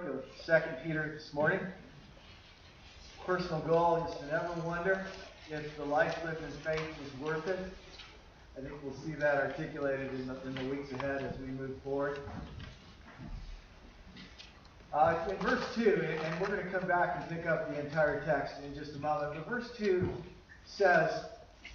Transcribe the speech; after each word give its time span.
of 0.00 0.24
Second 0.44 0.74
Peter 0.82 1.14
this 1.14 1.32
morning. 1.32 1.60
Personal 3.24 3.60
goal 3.60 4.04
is 4.04 4.18
to 4.18 4.26
never 4.26 4.52
wonder 4.66 5.06
if 5.48 5.76
the 5.76 5.84
life 5.84 6.18
lived 6.24 6.42
in 6.42 6.50
faith 6.64 6.80
is 6.80 7.20
worth 7.20 7.46
it. 7.46 7.60
I 8.58 8.62
think 8.62 8.72
we'll 8.82 8.96
see 9.04 9.12
that 9.12 9.36
articulated 9.36 10.12
in 10.14 10.26
the, 10.26 10.36
in 10.48 10.54
the 10.56 10.64
weeks 10.64 10.90
ahead 10.90 11.22
as 11.22 11.38
we 11.38 11.46
move 11.46 11.80
forward. 11.84 12.18
Uh, 14.92 15.28
in 15.30 15.36
verse 15.36 15.62
2, 15.76 16.04
and 16.24 16.40
we're 16.40 16.48
going 16.48 16.64
to 16.64 16.76
come 16.76 16.88
back 16.88 17.16
and 17.20 17.28
pick 17.30 17.46
up 17.46 17.72
the 17.72 17.78
entire 17.78 18.24
text 18.24 18.56
in 18.66 18.74
just 18.74 18.96
a 18.96 18.98
moment, 18.98 19.32
but 19.34 19.48
verse 19.48 19.70
2 19.78 20.08
says 20.64 21.26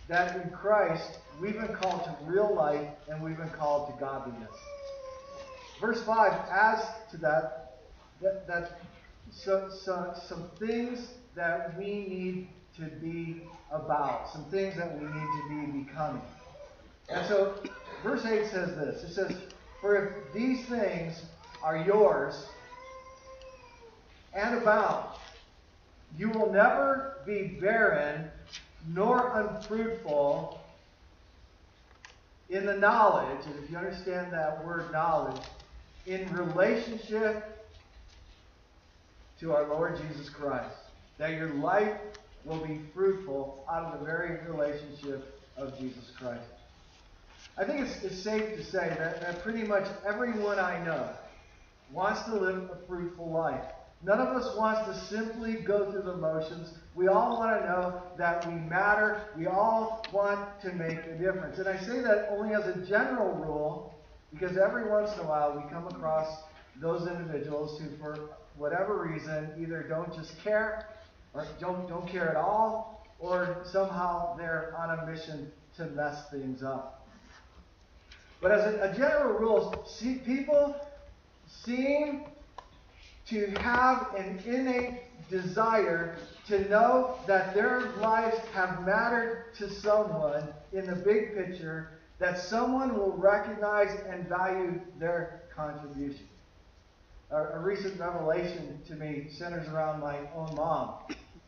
that 0.09 0.43
in 0.43 0.49
Christ 0.49 1.19
we've 1.41 1.53
been 1.53 1.73
called 1.73 2.03
to 2.03 2.17
real 2.25 2.53
life 2.53 2.89
and 3.07 3.23
we've 3.23 3.37
been 3.37 3.49
called 3.51 3.93
to 3.93 3.97
godliness. 3.97 4.51
Verse 5.79 6.03
5 6.03 6.33
adds 6.51 6.81
to 7.11 7.17
that 7.19 7.58
that, 8.21 8.47
that 8.47 8.79
so, 9.31 9.69
so, 9.69 10.13
some 10.27 10.49
things 10.59 11.07
that 11.35 11.77
we 11.77 11.85
need 11.85 12.47
to 12.77 12.83
be 13.01 13.43
about, 13.71 14.29
some 14.31 14.45
things 14.45 14.75
that 14.75 14.93
we 14.99 15.05
need 15.05 15.11
to 15.13 15.49
be 15.49 15.83
becoming. 15.83 16.21
And 17.09 17.25
so, 17.27 17.55
verse 18.03 18.25
8 18.25 18.45
says 18.51 18.75
this 18.75 19.03
it 19.03 19.13
says, 19.13 19.35
For 19.81 19.95
if 19.95 20.33
these 20.33 20.65
things 20.65 21.21
are 21.63 21.77
yours 21.77 22.47
and 24.33 24.57
about, 24.57 25.19
you 26.17 26.29
will 26.29 26.51
never 26.51 27.17
be 27.25 27.57
barren 27.59 28.29
nor 28.93 29.39
unfruitful 29.39 30.59
in 32.49 32.65
the 32.65 32.75
knowledge, 32.75 33.45
and 33.45 33.63
if 33.63 33.69
you 33.69 33.77
understand 33.77 34.33
that 34.33 34.65
word 34.65 34.91
knowledge, 34.91 35.41
in 36.07 36.31
relationship 36.33 37.58
to 39.39 39.53
our 39.53 39.67
Lord 39.67 39.99
Jesus 40.07 40.29
Christ. 40.29 40.75
That 41.17 41.31
your 41.31 41.53
life 41.55 41.97
will 42.45 42.65
be 42.65 42.81
fruitful 42.93 43.65
out 43.69 43.83
of 43.83 43.99
the 43.99 44.05
very 44.05 44.39
relationship 44.47 45.39
of 45.57 45.77
Jesus 45.77 46.11
Christ. 46.17 46.45
I 47.57 47.65
think 47.65 47.81
it's, 47.81 48.03
it's 48.03 48.23
safe 48.23 48.55
to 48.57 48.63
say 48.63 48.89
that, 48.97 49.21
that 49.21 49.41
pretty 49.43 49.63
much 49.63 49.85
everyone 50.05 50.59
I 50.59 50.83
know 50.83 51.09
wants 51.91 52.23
to 52.23 52.35
live 52.35 52.69
a 52.69 52.87
fruitful 52.87 53.31
life. 53.31 53.63
None 54.01 54.19
of 54.19 54.29
us 54.29 54.55
wants 54.57 54.87
to 54.87 55.07
simply 55.13 55.55
go 55.55 55.91
through 55.91 56.03
the 56.03 56.15
motions. 56.15 56.71
We 56.95 57.09
all 57.09 57.37
want 57.37 57.59
to 57.59 57.67
know 57.67 58.01
that 58.17 58.47
we 58.47 58.53
matter. 58.53 59.23
We 59.37 59.47
all 59.47 60.05
want 60.13 60.61
to 60.61 60.71
make 60.71 60.99
a 60.99 61.17
difference. 61.17 61.59
And 61.59 61.67
I 61.67 61.77
say 61.79 61.99
that 62.01 62.29
only 62.31 62.55
as 62.55 62.65
a 62.65 62.85
general 62.87 63.33
rule 63.35 63.93
because 64.31 64.57
every 64.57 64.89
once 64.89 65.11
in 65.13 65.19
a 65.19 65.27
while 65.27 65.53
we 65.53 65.69
come 65.69 65.87
across 65.87 66.43
those 66.81 67.07
individuals 67.09 67.79
who, 67.81 67.97
for 67.97 68.29
whatever 68.59 69.07
reason, 69.07 69.49
either 69.57 69.83
don't 69.83 70.13
just 70.13 70.37
care 70.43 70.85
or 71.33 71.47
don't, 71.59 71.87
don't 71.87 72.07
care 72.07 72.29
at 72.29 72.35
all, 72.35 73.05
or 73.19 73.63
somehow 73.63 74.35
they're 74.37 74.75
on 74.77 74.99
a 74.99 75.05
mission 75.05 75.51
to 75.77 75.85
mess 75.87 76.29
things 76.29 76.61
up. 76.61 77.07
But 78.41 78.51
as 78.51 78.73
a, 78.73 78.91
a 78.91 78.97
general 78.97 79.39
rule, 79.39 79.85
see, 79.87 80.15
people 80.15 80.75
seem 81.47 82.25
to 83.27 83.47
have 83.59 84.13
an 84.17 84.39
innate 84.45 85.01
desire 85.29 86.15
to 86.47 86.67
know 86.69 87.17
that 87.27 87.53
their 87.53 87.91
lives 87.97 88.37
have 88.53 88.85
mattered 88.85 89.53
to 89.57 89.69
someone 89.69 90.47
in 90.73 90.87
the 90.87 90.95
big 90.95 91.35
picture, 91.35 91.91
that 92.17 92.39
someone 92.39 92.97
will 92.97 93.15
recognize 93.15 93.99
and 94.09 94.27
value 94.27 94.79
their 94.99 95.43
contribution 95.55 96.28
a, 97.31 97.37
a 97.37 97.59
recent 97.59 97.99
revelation 97.99 98.79
to 98.87 98.95
me 98.95 99.27
centers 99.29 99.67
around 99.67 99.99
my 99.99 100.17
own 100.35 100.53
mom 100.55 100.95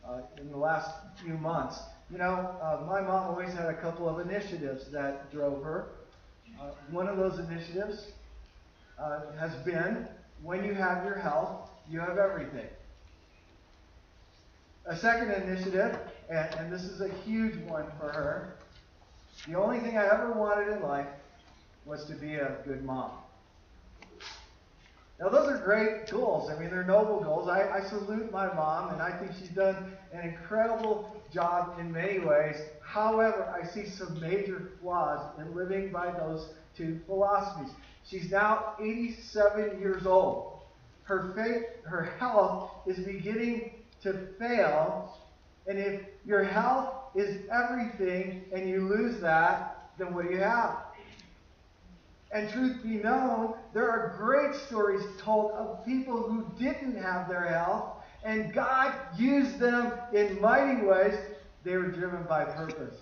uh, 0.06 0.20
in 0.40 0.50
the 0.50 0.56
last 0.56 0.90
few 1.22 1.34
months. 1.34 1.78
You 2.10 2.18
know, 2.18 2.56
uh, 2.62 2.84
my 2.86 3.00
mom 3.00 3.30
always 3.30 3.52
had 3.52 3.66
a 3.66 3.74
couple 3.74 4.08
of 4.08 4.26
initiatives 4.26 4.90
that 4.92 5.32
drove 5.32 5.62
her. 5.62 5.88
Uh, 6.60 6.70
one 6.90 7.08
of 7.08 7.16
those 7.16 7.38
initiatives 7.38 8.08
uh, 8.98 9.20
has 9.38 9.54
been 9.64 10.06
when 10.42 10.64
you 10.64 10.74
have 10.74 11.04
your 11.04 11.16
health, 11.16 11.70
you 11.90 12.00
have 12.00 12.18
everything. 12.18 12.66
A 14.86 14.96
second 14.96 15.30
initiative, 15.30 15.96
and, 16.28 16.54
and 16.56 16.72
this 16.72 16.82
is 16.82 17.00
a 17.00 17.08
huge 17.24 17.56
one 17.68 17.86
for 17.98 18.12
her, 18.12 18.56
the 19.46 19.54
only 19.54 19.78
thing 19.80 19.96
I 19.96 20.06
ever 20.06 20.32
wanted 20.32 20.76
in 20.76 20.82
life 20.82 21.06
was 21.84 22.04
to 22.06 22.14
be 22.14 22.34
a 22.34 22.56
good 22.66 22.84
mom. 22.84 23.12
Now, 25.20 25.28
those 25.28 25.48
are 25.48 25.58
great 25.58 26.10
goals. 26.10 26.50
I 26.50 26.58
mean, 26.58 26.70
they're 26.70 26.84
noble 26.84 27.20
goals. 27.20 27.48
I, 27.48 27.68
I 27.70 27.88
salute 27.88 28.32
my 28.32 28.52
mom, 28.52 28.92
and 28.92 29.00
I 29.00 29.16
think 29.18 29.32
she's 29.38 29.50
done 29.50 29.92
an 30.12 30.28
incredible 30.28 31.16
job 31.32 31.78
in 31.78 31.92
many 31.92 32.18
ways. 32.18 32.56
However, 32.82 33.54
I 33.56 33.66
see 33.66 33.88
some 33.88 34.20
major 34.20 34.72
flaws 34.80 35.38
in 35.38 35.54
living 35.54 35.92
by 35.92 36.10
those 36.10 36.48
two 36.76 37.00
philosophies. 37.06 37.72
She's 38.08 38.30
now 38.30 38.74
87 38.80 39.80
years 39.80 40.06
old. 40.06 40.60
Her 41.04 41.32
faith, 41.34 41.84
her 41.84 42.04
health 42.18 42.70
is 42.86 42.98
beginning 43.04 43.72
to 44.02 44.28
fail. 44.38 45.18
And 45.66 45.78
if 45.78 46.02
your 46.26 46.42
health 46.42 46.94
is 47.14 47.42
everything 47.50 48.42
and 48.52 48.68
you 48.68 48.88
lose 48.88 49.20
that, 49.20 49.90
then 49.98 50.14
what 50.14 50.26
do 50.26 50.34
you 50.34 50.40
have? 50.40 50.76
And 52.32 52.50
truth 52.50 52.82
be 52.82 52.94
known, 52.94 53.54
there 53.74 53.90
are 53.90 54.14
great 54.16 54.54
stories 54.54 55.04
told 55.20 55.52
of 55.52 55.84
people 55.84 56.22
who 56.22 56.46
didn't 56.58 56.96
have 56.96 57.28
their 57.28 57.46
health, 57.46 57.96
and 58.24 58.54
God 58.54 58.94
used 59.18 59.58
them 59.58 59.92
in 60.14 60.40
mighty 60.40 60.86
ways. 60.86 61.14
They 61.62 61.76
were 61.76 61.90
driven 61.90 62.22
by 62.24 62.44
purpose. 62.44 62.96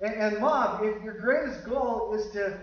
And, 0.00 0.14
and 0.14 0.38
mom, 0.40 0.84
if 0.84 1.02
your 1.02 1.14
greatest 1.20 1.66
goal 1.66 2.14
is 2.14 2.32
to, 2.32 2.58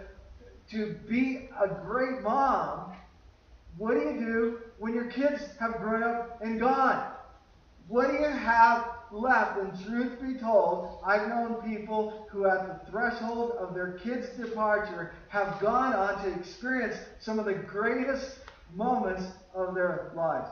to 0.72 0.96
be 1.08 1.50
a 1.62 1.68
great 1.86 2.22
mom, 2.22 2.94
what 3.78 3.94
do 3.94 4.02
you 4.02 4.20
do 4.20 4.60
when 4.80 4.94
your 4.94 5.06
kids 5.12 5.42
have 5.60 5.78
grown 5.78 6.04
up 6.04 6.42
and 6.42 6.60
gone? 6.60 7.12
What 7.88 8.08
do 8.08 8.14
you 8.14 8.30
have 8.30 8.95
left. 9.16 9.60
And 9.60 9.72
truth 9.86 10.22
be 10.22 10.40
told, 10.40 11.00
I've 11.06 11.28
known 11.28 11.56
people 11.62 12.28
who, 12.30 12.46
at 12.46 12.86
the 12.86 12.92
threshold 12.92 13.52
of 13.52 13.74
their 13.74 13.94
kids' 14.04 14.28
departure, 14.38 15.14
have 15.30 15.60
gone 15.60 15.94
on 15.94 16.24
to 16.24 16.40
experience 16.40 16.96
some 17.20 17.40
of 17.40 17.46
the 17.46 17.54
greatest 17.54 18.40
moments 18.74 19.24
of 19.54 19.74
their 19.74 20.12
lives. 20.16 20.50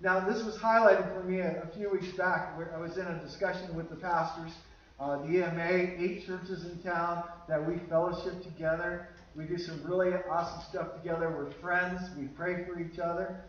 Now, 0.00 0.20
this 0.20 0.44
was 0.44 0.56
highlighted 0.56 1.14
for 1.14 1.24
me 1.24 1.40
a, 1.40 1.62
a 1.62 1.66
few 1.74 1.90
weeks 1.90 2.12
back 2.16 2.58
where 2.58 2.74
I 2.74 2.78
was 2.78 2.98
in 2.98 3.06
a 3.06 3.18
discussion 3.20 3.74
with 3.74 3.88
the 3.88 3.96
pastors, 3.96 4.52
uh, 5.00 5.22
the 5.22 5.38
EMA, 5.38 5.94
eight 5.98 6.26
churches 6.26 6.64
in 6.64 6.78
town 6.82 7.24
that 7.48 7.64
we 7.66 7.78
fellowship 7.88 8.42
together. 8.42 9.08
We 9.34 9.44
do 9.44 9.56
some 9.58 9.82
really 9.84 10.12
awesome 10.30 10.62
stuff 10.68 10.94
together. 10.94 11.30
We're 11.30 11.50
friends. 11.60 12.00
We 12.18 12.26
pray 12.26 12.64
for 12.64 12.78
each 12.78 12.98
other. 12.98 13.40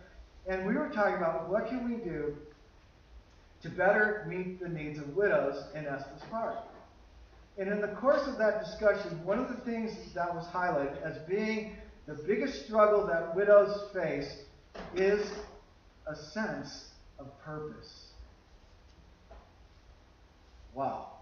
And 0.48 0.66
we 0.66 0.76
were 0.76 0.90
talking 0.90 1.16
about 1.16 1.50
what 1.50 1.68
can 1.68 1.90
we 1.90 1.98
do 2.04 2.36
to 3.66 3.72
better 3.72 4.26
meet 4.30 4.60
the 4.60 4.70
needs 4.70 5.00
of 5.00 5.16
widows 5.16 5.64
in 5.74 5.88
Estes 5.88 6.22
Park. 6.30 6.56
And 7.58 7.68
in 7.68 7.82
the 7.82 7.88
course 7.88 8.28
of 8.28 8.38
that 8.38 8.64
discussion, 8.64 9.24
one 9.26 9.40
of 9.40 9.50
the 9.50 9.62
things 9.66 9.92
that 10.14 10.34
was 10.34 10.46
highlighted 10.48 11.02
as 11.02 11.18
being 11.28 11.76
the 12.06 12.14
biggest 12.14 12.66
struggle 12.66 13.08
that 13.08 13.36
widows 13.36 13.90
face 13.92 14.44
is 14.96 15.28
a 16.06 16.16
sense 16.16 16.90
of 17.18 17.28
purpose. 17.44 18.10
Wow. 20.76 21.14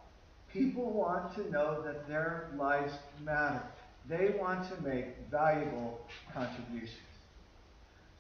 People 0.52 0.92
want 0.92 1.34
to 1.36 1.50
know 1.50 1.82
that 1.84 2.08
their 2.08 2.50
lives 2.58 2.92
matter. 3.24 3.62
They 4.10 4.36
want 4.38 4.70
to 4.70 4.82
make 4.82 5.06
valuable 5.32 6.02
contributions. 6.34 6.98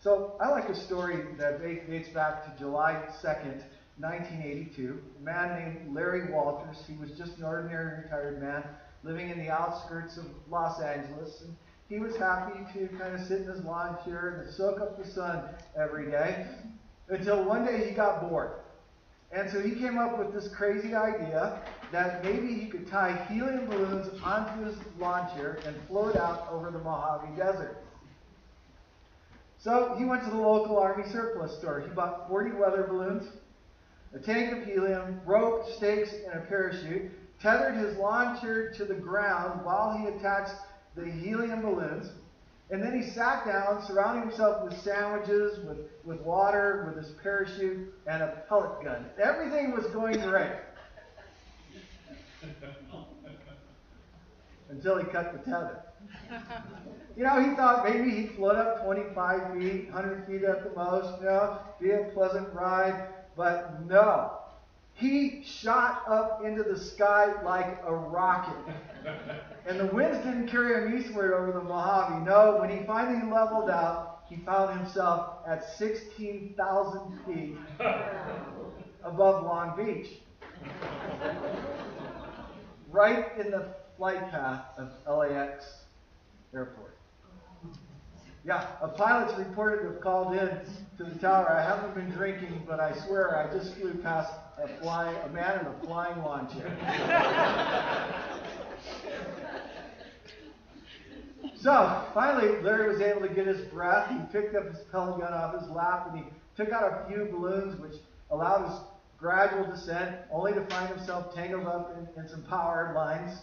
So 0.01 0.37
I 0.39 0.49
like 0.49 0.69
a 0.69 0.75
story 0.75 1.23
that 1.37 1.61
dates 1.61 2.09
back 2.09 2.45
to 2.45 2.59
July 2.59 3.03
2nd, 3.21 3.63
1982. 3.97 5.01
A 5.19 5.23
man 5.23 5.59
named 5.59 5.95
Larry 5.95 6.31
Walters. 6.31 6.83
He 6.87 6.95
was 6.95 7.11
just 7.11 7.37
an 7.37 7.43
ordinary 7.43 8.01
retired 8.03 8.41
man 8.41 8.63
living 9.03 9.29
in 9.29 9.37
the 9.37 9.49
outskirts 9.49 10.17
of 10.17 10.25
Los 10.49 10.81
Angeles. 10.81 11.41
And 11.41 11.55
he 11.89 11.99
was 11.99 12.15
happy 12.15 12.59
to 12.73 12.87
kind 12.97 13.13
of 13.13 13.21
sit 13.21 13.41
in 13.41 13.47
his 13.47 13.63
lawn 13.63 13.97
chair 14.03 14.43
and 14.43 14.53
soak 14.53 14.81
up 14.81 14.97
the 14.97 15.09
sun 15.09 15.43
every 15.77 16.09
day 16.09 16.47
until 17.09 17.43
one 17.43 17.65
day 17.65 17.87
he 17.87 17.95
got 17.95 18.27
bored. 18.29 18.51
And 19.31 19.51
so 19.51 19.61
he 19.61 19.71
came 19.71 19.97
up 19.97 20.17
with 20.17 20.33
this 20.33 20.53
crazy 20.53 20.95
idea 20.95 21.61
that 21.91 22.23
maybe 22.23 22.53
he 22.53 22.67
could 22.67 22.87
tie 22.87 23.25
helium 23.29 23.65
balloons 23.65 24.09
onto 24.23 24.65
his 24.65 24.75
lawn 24.99 25.29
chair 25.35 25.59
and 25.65 25.75
float 25.87 26.15
out 26.15 26.47
over 26.51 26.71
the 26.71 26.79
Mojave 26.79 27.35
Desert. 27.35 27.77
So 29.59 29.95
he 29.97 30.05
went 30.05 30.23
to 30.25 30.29
the 30.29 30.37
local 30.37 30.77
Army 30.77 31.03
surplus 31.11 31.57
store. 31.57 31.81
He 31.81 31.93
bought 31.93 32.27
40 32.27 32.51
weather 32.51 32.83
balloons 32.83 33.27
a 34.13 34.19
tank 34.19 34.53
of 34.53 34.65
helium, 34.65 35.19
rope, 35.25 35.67
stakes, 35.77 36.13
and 36.13 36.41
a 36.41 36.45
parachute, 36.45 37.11
tethered 37.41 37.75
his 37.75 37.97
launcher 37.97 38.71
to 38.71 38.85
the 38.85 38.93
ground 38.93 39.65
while 39.65 39.97
he 39.97 40.05
attached 40.07 40.53
the 40.95 41.05
helium 41.05 41.61
balloons. 41.61 42.11
And 42.69 42.81
then 42.81 42.99
he 42.99 43.09
sat 43.11 43.45
down, 43.45 43.85
surrounding 43.85 44.29
himself 44.29 44.63
with 44.63 44.79
sandwiches, 44.81 45.59
with, 45.65 45.79
with 46.03 46.21
water, 46.21 46.85
with 46.87 47.03
his 47.03 47.13
parachute, 47.21 47.93
and 48.07 48.23
a 48.23 48.43
pellet 48.47 48.83
gun. 48.83 49.05
Everything 49.21 49.71
was 49.73 49.85
going 49.87 50.19
great. 50.21 50.53
Until 54.69 54.97
he 54.97 55.05
cut 55.05 55.33
the 55.33 55.39
tether. 55.49 55.81
You 57.15 57.23
know, 57.23 57.47
he 57.47 57.55
thought 57.55 57.87
maybe 57.87 58.09
he'd 58.09 58.31
float 58.31 58.55
up 58.55 58.83
25 58.83 59.53
feet, 59.53 59.85
100 59.93 60.25
feet 60.25 60.43
at 60.43 60.63
the 60.63 60.71
most, 60.75 61.21
you 61.21 61.27
know, 61.27 61.59
be 61.79 61.91
a 61.91 62.09
pleasant 62.11 62.51
ride. 62.55 63.07
But 63.35 63.85
no. 63.85 64.39
He 64.95 65.43
shot 65.43 66.03
up 66.07 66.43
into 66.45 66.63
the 66.63 66.77
sky 66.77 67.33
like 67.43 67.81
a 67.85 67.93
rocket. 67.93 68.73
And 69.67 69.79
the 69.79 69.87
winds 69.87 70.17
didn't 70.19 70.47
carry 70.47 70.75
him 70.75 70.97
eastward 70.97 71.33
over 71.33 71.51
the 71.51 71.63
Mojave. 71.63 72.23
No, 72.25 72.57
when 72.59 72.69
he 72.69 72.85
finally 72.85 73.29
leveled 73.31 73.69
out, 73.69 74.21
he 74.29 74.37
found 74.37 74.79
himself 74.79 75.39
at 75.47 75.63
16,000 75.77 77.19
feet 77.25 77.57
above 79.03 79.43
Long 79.43 79.75
Beach. 79.75 80.07
Right 82.91 83.27
in 83.39 83.51
the 83.51 83.75
flight 83.97 84.29
path 84.29 84.65
of 84.77 84.91
LAX 85.07 85.65
airport. 86.53 86.92
Yeah, 88.45 88.67
a 88.81 88.89
pilot's 88.89 89.37
reported 89.39 89.83
to 89.83 89.93
have 89.93 90.01
called 90.01 90.33
in 90.33 90.49
to 90.97 91.03
the 91.05 91.17
tower. 91.19 91.49
I 91.49 91.63
haven't 91.63 91.95
been 91.95 92.11
drinking, 92.11 92.63
but 92.67 92.77
I 92.81 92.93
swear 93.05 93.37
I 93.37 93.53
just 93.57 93.75
flew 93.75 93.93
past 93.93 94.33
a 94.61 94.67
flying 94.81 95.15
a 95.15 95.29
man 95.29 95.61
in 95.61 95.67
a 95.67 95.73
flying 95.85 96.17
lawn 96.21 96.49
chair. 96.53 96.77
so 101.55 102.05
finally, 102.13 102.61
Larry 102.61 102.89
was 102.91 102.99
able 102.99 103.21
to 103.21 103.33
get 103.33 103.47
his 103.47 103.61
breath. 103.69 104.09
He 104.11 104.17
picked 104.33 104.55
up 104.55 104.65
his 104.67 104.79
pellet 104.91 105.21
gun 105.21 105.31
off 105.33 105.57
his 105.57 105.69
lap 105.69 106.09
and 106.11 106.19
he 106.19 106.25
took 106.57 106.73
out 106.73 106.83
a 106.83 107.07
few 107.07 107.29
balloons, 107.31 107.79
which 107.79 107.93
allowed 108.29 108.67
his 108.67 108.77
gradual 109.17 109.65
descent, 109.71 110.17
only 110.29 110.51
to 110.51 110.65
find 110.65 110.89
himself 110.93 111.33
tangled 111.33 111.65
up 111.65 111.95
in, 111.97 112.21
in 112.21 112.27
some 112.27 112.43
power 112.43 112.91
lines. 112.93 113.39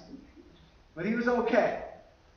But 0.95 1.07
he 1.07 1.15
was 1.15 1.27
okay. 1.27 1.85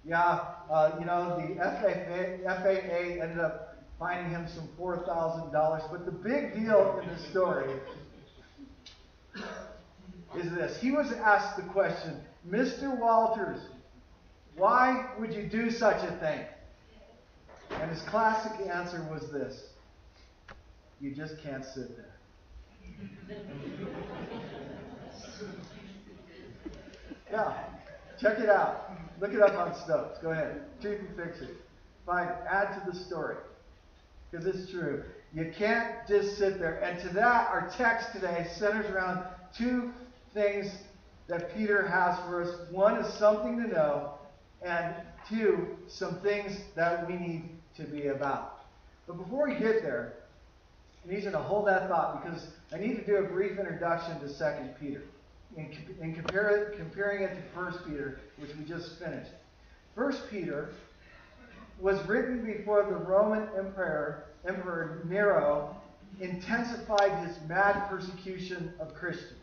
Yeah, 0.05 0.41
uh, 0.69 0.91
you 0.99 1.05
know, 1.05 1.37
the 1.37 1.55
FAA, 1.55 2.61
FAA 2.61 3.23
ended 3.23 3.39
up 3.39 3.73
finding 3.97 4.31
him 4.31 4.47
some 4.53 4.67
$4,000. 4.77 5.91
But 5.91 6.05
the 6.05 6.11
big 6.11 6.53
deal 6.55 6.99
in 7.01 7.09
this 7.09 7.25
story 7.29 7.79
is 10.35 10.51
this. 10.51 10.77
He 10.81 10.91
was 10.91 11.11
asked 11.13 11.55
the 11.55 11.63
question, 11.71 12.19
Mr. 12.47 12.97
Walters, 12.99 13.61
why 14.57 15.09
would 15.17 15.33
you 15.33 15.47
do 15.47 15.71
such 15.71 16.03
a 16.03 16.17
thing? 16.19 16.45
And 17.81 17.89
his 17.89 18.01
classic 18.03 18.51
answer 18.67 19.07
was 19.09 19.31
this 19.31 19.67
You 20.99 21.15
just 21.15 21.41
can't 21.41 21.63
sit 21.73 21.95
there. 21.95 22.09
yeah, 27.31 27.63
check 28.19 28.39
it 28.39 28.49
out. 28.49 28.91
Look 29.23 29.33
it 29.35 29.41
up 29.41 29.53
on 29.53 29.71
Snopes. 29.71 30.21
Go 30.21 30.31
ahead. 30.31 30.63
Truth 30.81 30.99
and 30.99 31.15
fix 31.15 31.39
it. 31.39 31.55
Find 32.05 32.29
add 32.45 32.73
to 32.73 32.91
the 32.91 33.05
story. 33.05 33.37
Because 34.29 34.45
it's 34.45 34.69
true. 34.69 35.01
You 35.33 35.53
can't 35.57 36.05
just 36.09 36.37
sit 36.37 36.59
there. 36.59 36.83
And 36.83 37.01
to 37.07 37.13
that, 37.13 37.47
our 37.47 37.71
text 37.77 38.11
today 38.11 38.45
centers 38.57 38.85
around 38.91 39.25
two 39.57 39.93
things 40.33 40.69
that 41.29 41.55
Peter 41.55 41.87
has 41.87 42.19
for 42.25 42.43
us. 42.43 42.69
One 42.69 42.97
is 42.97 43.17
something 43.17 43.55
to 43.61 43.67
know, 43.69 44.15
and 44.61 44.93
two, 45.29 45.69
some 45.87 46.19
things 46.19 46.59
that 46.75 47.07
we 47.07 47.13
need 47.13 47.49
to 47.77 47.83
be 47.83 48.07
about. 48.07 48.65
But 49.07 49.19
before 49.19 49.47
we 49.47 49.53
get 49.53 49.83
there, 49.83 50.15
I 51.05 51.13
need 51.13 51.23
you 51.23 51.31
to 51.31 51.39
hold 51.39 51.65
that 51.67 51.87
thought 51.87 52.21
because 52.21 52.45
I 52.73 52.77
need 52.77 52.97
to 52.97 53.05
do 53.05 53.15
a 53.15 53.23
brief 53.23 53.57
introduction 53.57 54.19
to 54.19 54.27
2 54.27 54.33
Peter 54.81 55.03
in, 55.57 55.71
in 56.01 56.15
compare, 56.15 56.73
comparing 56.77 57.23
it 57.23 57.35
to 57.35 57.59
1 57.59 57.73
Peter, 57.85 58.19
which 58.37 58.55
we 58.55 58.63
just 58.65 58.99
finished. 58.99 59.31
1 59.95 60.13
Peter 60.29 60.69
was 61.79 62.05
written 62.07 62.45
before 62.45 62.83
the 62.83 62.95
Roman 62.95 63.47
Emperor, 63.57 64.25
Emperor 64.47 65.01
Nero 65.05 65.75
intensified 66.19 67.27
his 67.27 67.37
mad 67.47 67.89
persecution 67.89 68.73
of 68.79 68.93
Christians. 68.93 69.39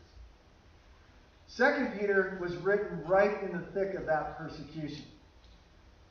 2 1.56 1.88
Peter 1.98 2.38
was 2.40 2.54
written 2.58 3.02
right 3.06 3.42
in 3.42 3.52
the 3.52 3.64
thick 3.72 3.94
of 3.94 4.06
that 4.06 4.38
persecution. 4.38 5.04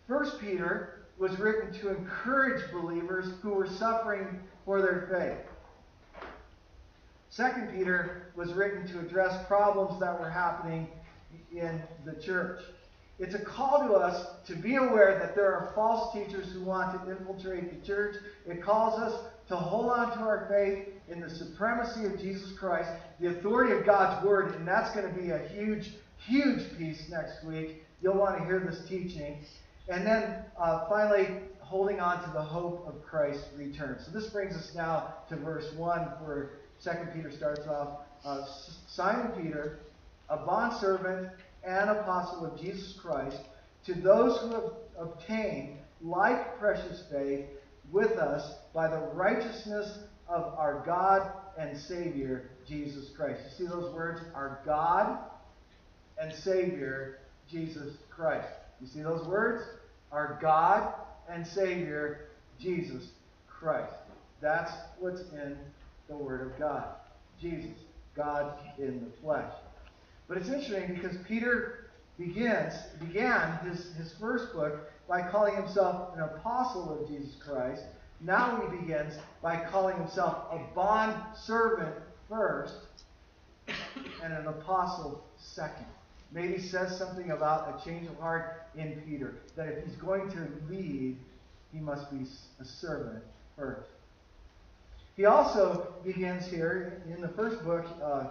1 0.08 0.32
Peter 0.40 1.06
was 1.18 1.38
written 1.40 1.72
to 1.80 1.96
encourage 1.96 2.70
believers 2.72 3.28
who 3.42 3.52
were 3.52 3.68
suffering 3.68 4.40
for 4.66 4.82
their 4.82 5.08
faith. 5.12 5.49
Second 7.40 7.72
Peter 7.74 8.24
was 8.36 8.52
written 8.52 8.86
to 8.92 9.00
address 9.00 9.48
problems 9.48 9.98
that 10.02 10.20
were 10.20 10.30
happening 10.30 10.90
in 11.54 11.82
the 12.06 12.22
church. 12.22 12.60
It's 13.18 13.34
a 13.34 13.40
call 13.40 13.88
to 13.88 13.94
us 13.94 14.28
to 14.48 14.58
be 14.58 14.76
aware 14.76 15.18
that 15.20 15.36
there 15.36 15.56
are 15.56 15.72
false 15.74 16.14
teachers 16.14 16.52
who 16.52 16.66
want 16.66 17.02
to 17.02 17.10
infiltrate 17.10 17.80
the 17.80 17.88
church. 17.88 18.16
It 18.46 18.62
calls 18.62 19.00
us 19.00 19.32
to 19.48 19.56
hold 19.56 19.90
on 19.90 20.18
to 20.18 20.24
our 20.26 20.48
faith 20.50 20.90
in 21.08 21.22
the 21.22 21.30
supremacy 21.30 22.06
of 22.08 22.20
Jesus 22.20 22.52
Christ, 22.60 22.90
the 23.22 23.30
authority 23.30 23.74
of 23.74 23.86
God's 23.86 24.22
Word, 24.26 24.56
and 24.56 24.68
that's 24.68 24.94
going 24.94 25.08
to 25.08 25.18
be 25.18 25.30
a 25.30 25.40
huge, 25.48 25.94
huge 26.28 26.78
piece 26.78 27.10
next 27.10 27.46
week. 27.46 27.84
You'll 28.02 28.18
want 28.18 28.38
to 28.38 28.44
hear 28.44 28.60
this 28.60 28.82
teaching. 28.90 29.38
And 29.88 30.06
then 30.06 30.44
uh, 30.62 30.90
finally, 30.90 31.40
holding 31.62 32.02
on 32.02 32.22
to 32.22 32.34
the 32.34 32.44
hope 32.44 32.86
of 32.86 33.02
Christ's 33.02 33.48
return. 33.58 33.98
So 34.06 34.12
this 34.12 34.30
brings 34.30 34.56
us 34.58 34.72
now 34.76 35.14
to 35.30 35.38
verse 35.38 35.72
1, 35.78 36.00
where 36.26 36.50
Second 36.80 37.12
Peter 37.14 37.32
starts 37.32 37.68
off, 37.68 38.00
uh, 38.26 38.46
Simon 38.88 39.32
Peter, 39.42 39.80
a 40.30 40.38
bondservant 40.38 41.30
and 41.64 41.90
apostle 41.90 42.46
of 42.46 42.60
Jesus 42.60 42.98
Christ, 43.02 43.38
to 43.86 43.94
those 43.94 44.40
who 44.40 44.52
have 44.52 44.72
obtained 44.98 45.78
like 46.02 46.58
precious 46.60 47.04
faith 47.12 47.46
with 47.92 48.12
us 48.12 48.54
by 48.74 48.88
the 48.88 49.00
righteousness 49.14 50.00
of 50.28 50.54
our 50.58 50.84
God 50.86 51.32
and 51.58 51.78
Savior, 51.78 52.52
Jesus 52.68 53.10
Christ. 53.16 53.42
You 53.44 53.66
see 53.66 53.70
those 53.70 53.94
words? 53.94 54.22
Our 54.34 54.60
God 54.66 55.20
and 56.22 56.34
Savior, 56.34 57.20
Jesus 57.50 57.96
Christ. 58.10 58.48
You 58.80 58.88
see 58.88 59.02
those 59.02 59.28
words? 59.28 59.64
Our 60.12 60.38
God 60.42 60.94
and 61.30 61.46
Savior, 61.46 62.28
Jesus 62.60 63.10
Christ. 63.50 63.94
That's 64.42 64.72
what's 65.00 65.22
in 65.34 65.58
the 66.10 66.16
Word 66.16 66.42
of 66.42 66.60
God. 66.60 66.86
Jesus, 67.40 67.72
God 68.16 68.60
in 68.78 69.06
the 69.06 69.22
flesh. 69.22 69.52
But 70.28 70.38
it's 70.38 70.50
interesting 70.50 70.94
because 70.94 71.18
Peter 71.28 71.90
begins 72.18 72.74
began 73.00 73.58
his, 73.60 73.94
his 73.94 74.14
first 74.20 74.54
book 74.54 74.92
by 75.08 75.22
calling 75.22 75.56
himself 75.56 76.16
an 76.16 76.22
apostle 76.22 77.00
of 77.00 77.08
Jesus 77.08 77.36
Christ. 77.40 77.84
Now 78.22 78.62
he 78.62 78.78
begins 78.78 79.16
by 79.42 79.64
calling 79.72 79.96
himself 79.96 80.52
a 80.52 80.60
bond 80.76 81.16
servant 81.36 81.96
first 82.28 82.76
and 84.24 84.34
an 84.34 84.48
apostle 84.48 85.24
second. 85.38 85.86
Maybe 86.32 86.60
says 86.60 86.98
something 86.98 87.32
about 87.32 87.80
a 87.80 87.86
change 87.86 88.08
of 88.08 88.18
heart 88.20 88.68
in 88.76 89.02
Peter. 89.08 89.36
That 89.56 89.68
if 89.68 89.84
he's 89.86 89.96
going 89.96 90.30
to 90.32 90.48
lead, 90.70 91.18
he 91.74 91.80
must 91.80 92.12
be 92.12 92.26
a 92.60 92.66
servant 92.66 93.24
first. 93.58 93.90
He 95.20 95.26
also 95.26 95.96
begins 96.06 96.48
here 96.48 97.02
in 97.14 97.20
the 97.20 97.28
first 97.28 97.62
book, 97.66 97.86
uh, 98.02 98.28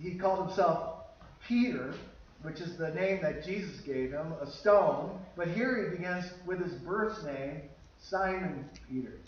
he 0.00 0.14
called 0.14 0.46
himself 0.46 1.04
Peter, 1.46 1.92
which 2.40 2.62
is 2.62 2.78
the 2.78 2.88
name 2.94 3.20
that 3.20 3.44
Jesus 3.44 3.82
gave 3.82 4.12
him, 4.12 4.32
a 4.40 4.50
stone. 4.50 5.20
But 5.36 5.48
here 5.48 5.84
he 5.84 5.98
begins 5.98 6.24
with 6.46 6.64
his 6.64 6.72
birth 6.80 7.22
name, 7.26 7.60
Simon 7.98 8.70
Peter. 8.88 9.18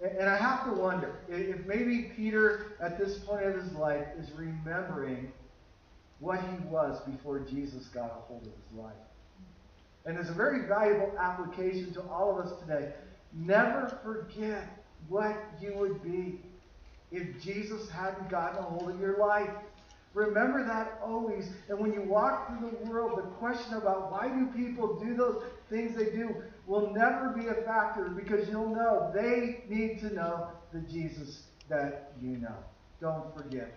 And 0.00 0.30
I 0.30 0.36
have 0.36 0.64
to 0.66 0.80
wonder 0.80 1.16
if 1.28 1.66
maybe 1.66 2.12
Peter, 2.14 2.76
at 2.80 2.96
this 2.96 3.18
point 3.24 3.46
of 3.46 3.56
his 3.56 3.72
life, 3.72 4.06
is 4.16 4.30
remembering 4.36 5.32
what 6.20 6.38
he 6.38 6.66
was 6.68 7.00
before 7.00 7.40
Jesus 7.40 7.88
got 7.88 8.12
a 8.12 8.20
hold 8.28 8.42
of 8.42 8.52
his 8.52 8.78
life. 8.78 8.92
And 10.06 10.16
there's 10.16 10.30
a 10.30 10.34
very 10.34 10.68
valuable 10.68 11.12
application 11.18 11.92
to 11.94 12.02
all 12.02 12.38
of 12.38 12.46
us 12.46 12.52
today. 12.60 12.92
Never 13.32 13.98
forget 14.04 14.79
what 15.08 15.36
you 15.60 15.74
would 15.74 16.02
be 16.02 16.40
if 17.12 17.42
Jesus 17.42 17.88
hadn't 17.90 18.28
gotten 18.28 18.58
a 18.58 18.62
hold 18.62 18.90
of 18.90 19.00
your 19.00 19.18
life. 19.18 19.50
Remember 20.14 20.64
that 20.64 21.00
always. 21.04 21.48
And 21.68 21.78
when 21.78 21.92
you 21.92 22.02
walk 22.02 22.48
through 22.48 22.70
the 22.70 22.90
world, 22.90 23.18
the 23.18 23.22
question 23.22 23.74
about 23.74 24.10
why 24.10 24.28
do 24.28 24.46
people 24.56 24.98
do 24.98 25.14
those 25.14 25.42
things 25.68 25.96
they 25.96 26.10
do 26.10 26.34
will 26.66 26.92
never 26.92 27.30
be 27.30 27.46
a 27.46 27.54
factor 27.64 28.08
because 28.08 28.48
you'll 28.48 28.74
know 28.74 29.10
they 29.14 29.64
need 29.68 30.00
to 30.00 30.12
know 30.12 30.48
the 30.72 30.80
Jesus 30.80 31.42
that 31.68 32.12
you 32.20 32.36
know. 32.38 32.56
Don't 33.00 33.34
forget. 33.36 33.74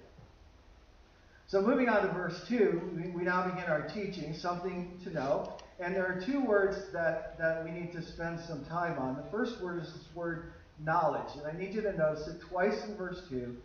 So 1.47 1.61
moving 1.61 1.87
on 1.87 2.01
to 2.07 2.11
verse 2.13 2.45
2, 2.47 3.13
we 3.15 3.23
now 3.23 3.47
begin 3.47 3.69
our 3.69 3.87
teaching, 3.87 4.33
something 4.33 4.99
to 5.03 5.11
know. 5.11 5.53
And 5.79 5.93
there 5.93 6.05
are 6.05 6.19
two 6.19 6.43
words 6.43 6.91
that, 6.93 7.37
that 7.37 7.63
we 7.63 7.69
need 7.69 7.91
to 7.93 8.01
spend 8.01 8.39
some 8.39 8.65
time 8.65 8.97
on. 8.97 9.15
The 9.15 9.29
first 9.29 9.61
word 9.61 9.83
is 9.83 9.93
this 9.93 10.15
word 10.15 10.53
knowledge. 10.83 11.35
And 11.35 11.45
I 11.45 11.59
need 11.59 11.73
you 11.73 11.81
to 11.81 11.97
notice 11.97 12.27
it 12.27 12.41
twice 12.41 12.83
in 12.85 12.95
verse 12.95 13.21
2 13.29 13.55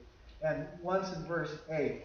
and 0.42 0.66
once 0.82 1.14
in 1.16 1.26
verse 1.26 1.50
8. 1.70 2.02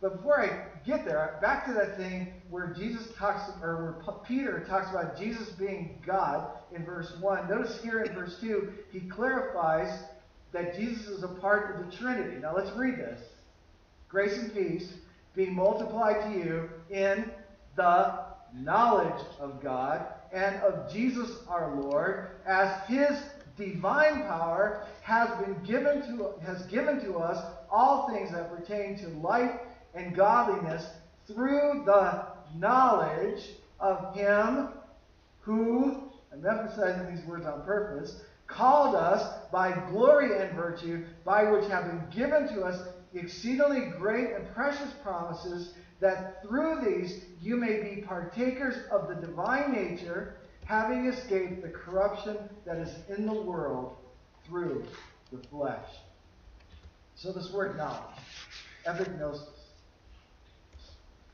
But 0.00 0.16
before 0.16 0.40
I 0.40 0.66
get 0.84 1.04
there, 1.04 1.38
back 1.40 1.64
to 1.66 1.72
that 1.74 1.96
thing 1.96 2.32
where 2.50 2.74
Jesus 2.76 3.06
talks, 3.16 3.50
or 3.62 4.02
where 4.04 4.16
Peter 4.26 4.64
talks 4.68 4.90
about 4.90 5.16
Jesus 5.16 5.50
being 5.50 6.00
God 6.04 6.48
in 6.74 6.84
verse 6.84 7.12
1. 7.20 7.48
Notice 7.48 7.80
here 7.82 8.00
in 8.00 8.12
verse 8.12 8.36
2, 8.40 8.72
he 8.90 9.00
clarifies 9.00 10.02
that 10.52 10.76
Jesus 10.76 11.06
is 11.06 11.22
a 11.22 11.28
part 11.28 11.74
of 11.74 11.86
the 11.86 11.96
Trinity. 11.96 12.36
Now 12.40 12.54
let's 12.56 12.76
read 12.76 12.96
this. 12.96 13.20
Grace 14.08 14.36
and 14.36 14.52
peace 14.52 14.92
be 15.34 15.46
multiplied 15.46 16.32
to 16.32 16.38
you 16.38 16.68
in 16.90 17.30
the 17.76 18.24
knowledge 18.54 19.24
of 19.40 19.62
God 19.62 20.04
and 20.32 20.56
of 20.56 20.92
Jesus 20.92 21.30
our 21.48 21.74
Lord, 21.80 22.30
as 22.46 22.86
his 22.88 23.18
divine 23.70 24.22
power 24.22 24.86
has 25.02 25.28
been 25.44 25.56
given 25.64 26.02
to 26.02 26.32
has 26.44 26.62
given 26.66 27.00
to 27.04 27.16
us 27.18 27.44
all 27.70 28.08
things 28.08 28.32
that 28.32 28.54
pertain 28.54 28.96
to 28.98 29.08
life 29.08 29.52
and 29.94 30.14
godliness 30.14 30.86
through 31.26 31.82
the 31.84 32.26
knowledge 32.56 33.42
of 33.80 34.14
him 34.14 34.68
who 35.40 36.10
I'm 36.32 36.46
emphasizing 36.46 37.14
these 37.14 37.24
words 37.26 37.46
on 37.46 37.62
purpose 37.62 38.20
called 38.46 38.94
us 38.94 39.40
by 39.50 39.72
glory 39.90 40.38
and 40.40 40.54
virtue 40.54 41.04
by 41.24 41.50
which 41.50 41.68
have 41.70 41.84
been 41.84 42.02
given 42.14 42.48
to 42.54 42.62
us 42.62 42.80
exceedingly 43.14 43.92
great 43.98 44.32
and 44.32 44.52
precious 44.54 44.92
promises 45.02 45.72
that 46.00 46.42
through 46.42 46.80
these 46.84 47.24
you 47.40 47.56
may 47.56 47.82
be 47.82 48.02
partakers 48.02 48.74
of 48.90 49.08
the 49.08 49.14
divine 49.14 49.72
nature, 49.72 50.34
having 50.64 51.06
escaped 51.06 51.62
the 51.62 51.68
corruption 51.68 52.36
that 52.64 52.76
is 52.76 52.94
in 53.08 53.26
the 53.26 53.32
world 53.32 53.96
through 54.46 54.84
the 55.30 55.38
flesh. 55.48 55.86
So, 57.14 57.32
this 57.32 57.52
word 57.52 57.76
knowledge, 57.76 58.16
epignosis, 58.86 59.48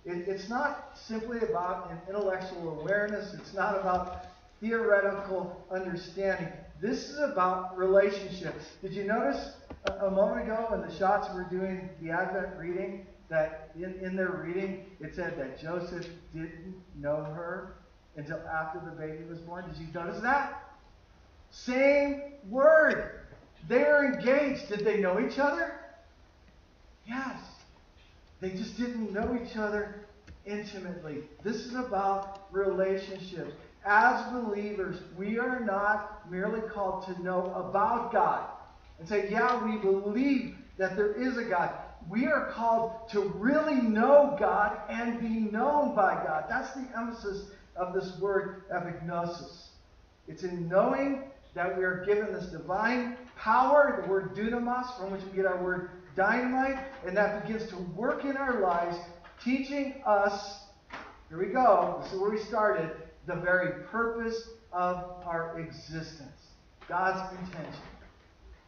it, 0.05 0.29
it's 0.29 0.49
not 0.49 0.93
simply 0.95 1.39
about 1.39 1.91
an 1.91 1.99
intellectual 2.09 2.81
awareness, 2.81 3.35
it's 3.35 3.55
not 3.55 3.79
about 3.79 4.27
theoretical 4.61 5.65
understanding. 5.71 6.53
This 6.81 7.11
is 7.11 7.19
about 7.19 7.77
relationships. 7.77 8.65
Did 8.83 8.93
you 8.93 9.05
notice 9.05 9.53
a, 9.87 10.07
a 10.07 10.11
moment 10.11 10.45
ago 10.45 10.67
when 10.69 10.81
the 10.81 10.97
shots 10.97 11.33
were 11.35 11.45
doing 11.45 11.89
the 12.01 12.11
Advent 12.11 12.57
reading 12.59 13.07
that 13.29 13.73
in, 13.77 13.95
in 14.01 14.17
their 14.17 14.43
reading 14.45 14.87
it 15.01 15.15
said 15.15 15.39
that 15.39 15.61
Joseph 15.61 16.07
didn't 16.33 16.75
know 16.97 17.25
her 17.25 17.75
until 18.19 18.41
after 18.49 18.81
the 18.81 18.91
baby 18.91 19.25
was 19.25 19.39
born? 19.39 19.65
Did 19.69 19.79
you 19.79 19.87
notice 19.95 20.21
that? 20.23 20.65
Same 21.51 22.23
word. 22.51 23.21
They 23.69 23.79
were 23.79 24.13
engaged. 24.13 24.69
Did 24.69 24.85
they 24.85 24.99
know 24.99 25.21
each 25.21 25.39
other? 25.39 25.73
Yes. 27.07 27.39
They 28.41 28.51
just 28.51 28.77
didn't 28.77 29.13
know 29.13 29.39
each 29.43 29.57
other 29.57 30.07
intimately. 30.45 31.19
This 31.45 31.57
is 31.57 31.75
about 31.75 32.47
relationships. 32.51 33.53
As 33.87 34.31
believers, 34.33 35.01
we 35.17 35.39
are 35.39 35.61
not 35.61 36.29
merely 36.31 36.61
called 36.61 37.07
to 37.07 37.23
know 37.23 37.53
about 37.55 38.13
God 38.13 38.49
and 38.99 39.09
say, 39.09 39.31
yeah, 39.31 39.65
we 39.65 39.79
believe 39.79 40.57
that 40.77 40.97
there 40.97 41.13
is 41.13 41.39
a 41.39 41.45
God. 41.45 41.71
We 42.11 42.27
are 42.27 42.53
called 42.53 43.09
to 43.11 43.21
really 43.21 43.81
know 43.81 44.37
God 44.39 44.79
and 44.89 45.21
be 45.21 45.51
known 45.51 45.95
by 45.95 46.15
God. 46.15 46.45
That's 46.49 46.73
the 46.75 46.87
emphasis 46.97 47.51
of 47.79 47.95
this 47.95 48.19
word 48.21 48.65
epignosis. 48.73 49.69
It's 50.27 50.43
in 50.43 50.69
knowing 50.69 51.25
that 51.55 51.77
we 51.77 51.85
are 51.85 52.05
given 52.05 52.33
this 52.33 52.47
divine 52.47 53.17
power, 53.37 54.01
the 54.03 54.09
word 54.09 54.35
dunamis, 54.35 54.99
from 54.99 55.11
which 55.11 55.23
we 55.25 55.37
get 55.37 55.47
our 55.47 55.63
word 55.63 55.91
dynamite, 56.15 56.85
and 57.07 57.17
that 57.17 57.47
begins 57.47 57.69
to 57.71 57.77
work 57.97 58.25
in 58.25 58.37
our 58.37 58.61
lives, 58.61 58.97
teaching 59.43 60.03
us, 60.05 60.65
here 61.29 61.39
we 61.39 61.47
go, 61.47 62.01
this 62.03 62.13
is 62.13 62.21
where 62.21 62.31
we 62.31 62.39
started, 62.39 62.91
the 63.27 63.37
very 63.37 63.85
purpose 63.85 64.51
of 64.73 64.97
our 65.25 65.59
existence. 65.61 66.49
God's 66.89 67.39
intention 67.39 67.83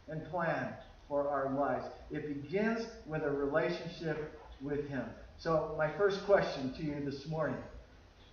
and 0.09 0.25
plan 0.31 0.75
for 1.09 1.29
our 1.29 1.51
lives. 1.59 1.87
It 2.11 2.43
begins 2.43 2.87
with 3.07 3.23
a 3.23 3.31
relationship 3.31 4.39
with 4.61 4.89
Him. 4.89 5.05
So, 5.39 5.75
my 5.79 5.91
first 5.97 6.25
question 6.27 6.73
to 6.75 6.83
you 6.85 7.03
this 7.05 7.27
morning 7.27 7.57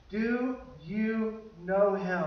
Do 0.10 0.58
you 0.86 1.42
know 1.64 1.96
Him? 1.96 2.26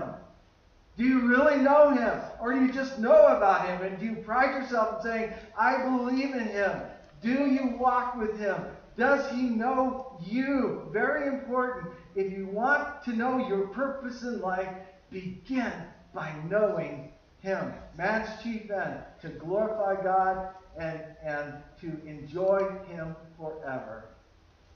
Do 0.97 1.03
you 1.03 1.21
really 1.21 1.57
know 1.57 1.89
Him? 1.91 2.19
Or 2.39 2.53
do 2.53 2.63
you 2.63 2.71
just 2.71 2.99
know 2.99 3.27
about 3.27 3.67
Him? 3.67 3.81
And 3.81 3.99
do 3.99 4.05
you 4.05 4.15
pride 4.17 4.61
yourself 4.61 4.97
in 4.97 5.11
saying, 5.11 5.33
I 5.57 5.83
believe 5.83 6.35
in 6.35 6.47
Him? 6.47 6.81
Do 7.21 7.47
you 7.47 7.75
walk 7.79 8.15
with 8.15 8.37
Him? 8.37 8.57
Does 8.97 9.29
He 9.31 9.43
know 9.43 10.17
you? 10.23 10.87
Very 10.91 11.27
important. 11.27 11.93
If 12.15 12.31
you 12.31 12.45
want 12.47 13.03
to 13.05 13.13
know 13.13 13.47
your 13.47 13.67
purpose 13.67 14.21
in 14.23 14.41
life, 14.41 14.69
begin 15.09 15.73
by 16.13 16.35
knowing 16.49 17.11
Him. 17.39 17.73
Man's 17.97 18.29
chief 18.43 18.69
end, 18.69 18.99
to 19.21 19.29
glorify 19.29 20.03
God 20.03 20.49
and, 20.77 21.01
and 21.23 21.53
to 21.79 21.87
enjoy 22.05 22.59
Him 22.89 23.15
forever. 23.37 24.05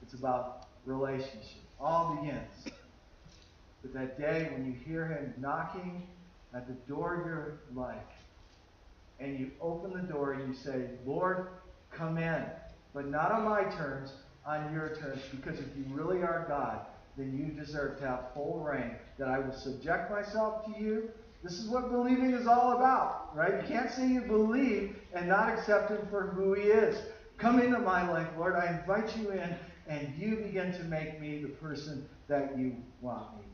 It's 0.02 0.14
about 0.14 0.66
relationship. 0.86 1.62
All 1.78 2.16
begins 2.16 2.72
that 3.94 4.18
day 4.18 4.48
when 4.52 4.66
you 4.66 4.72
hear 4.72 5.06
Him 5.06 5.34
knocking 5.38 6.06
at 6.54 6.66
the 6.66 6.74
door 6.92 7.20
of 7.20 7.26
your 7.26 7.58
life. 7.74 7.96
And 9.18 9.38
you 9.38 9.50
open 9.60 9.92
the 9.92 10.12
door 10.12 10.32
and 10.32 10.48
you 10.48 10.54
say, 10.54 10.86
Lord, 11.06 11.48
come 11.90 12.18
in. 12.18 12.44
But 12.94 13.08
not 13.08 13.32
on 13.32 13.44
my 13.44 13.64
terms, 13.64 14.12
on 14.46 14.72
your 14.72 14.94
terms. 14.96 15.20
Because 15.30 15.58
if 15.58 15.66
you 15.76 15.84
really 15.90 16.22
are 16.22 16.44
God, 16.48 16.80
then 17.16 17.36
you 17.36 17.46
deserve 17.58 17.98
to 18.00 18.06
have 18.06 18.24
full 18.34 18.60
reign. 18.60 18.92
That 19.18 19.28
I 19.28 19.38
will 19.38 19.52
subject 19.52 20.10
myself 20.10 20.64
to 20.66 20.80
you. 20.80 21.10
This 21.42 21.58
is 21.58 21.68
what 21.68 21.90
believing 21.90 22.32
is 22.32 22.46
all 22.46 22.76
about, 22.76 23.36
right? 23.36 23.62
You 23.62 23.68
can't 23.68 23.90
say 23.90 24.08
you 24.08 24.22
believe 24.22 24.96
and 25.14 25.28
not 25.28 25.50
accept 25.50 25.90
Him 25.90 26.06
for 26.10 26.28
who 26.28 26.54
He 26.54 26.62
is. 26.62 26.98
Come 27.38 27.60
into 27.60 27.78
my 27.78 28.08
life, 28.10 28.28
Lord. 28.38 28.56
I 28.56 28.78
invite 28.78 29.16
you 29.16 29.30
in, 29.30 29.54
and 29.88 30.14
you 30.18 30.36
begin 30.36 30.72
to 30.72 30.84
make 30.84 31.20
me 31.20 31.42
the 31.42 31.48
person 31.48 32.08
that 32.28 32.58
you 32.58 32.76
want 33.00 33.36
me. 33.36 33.44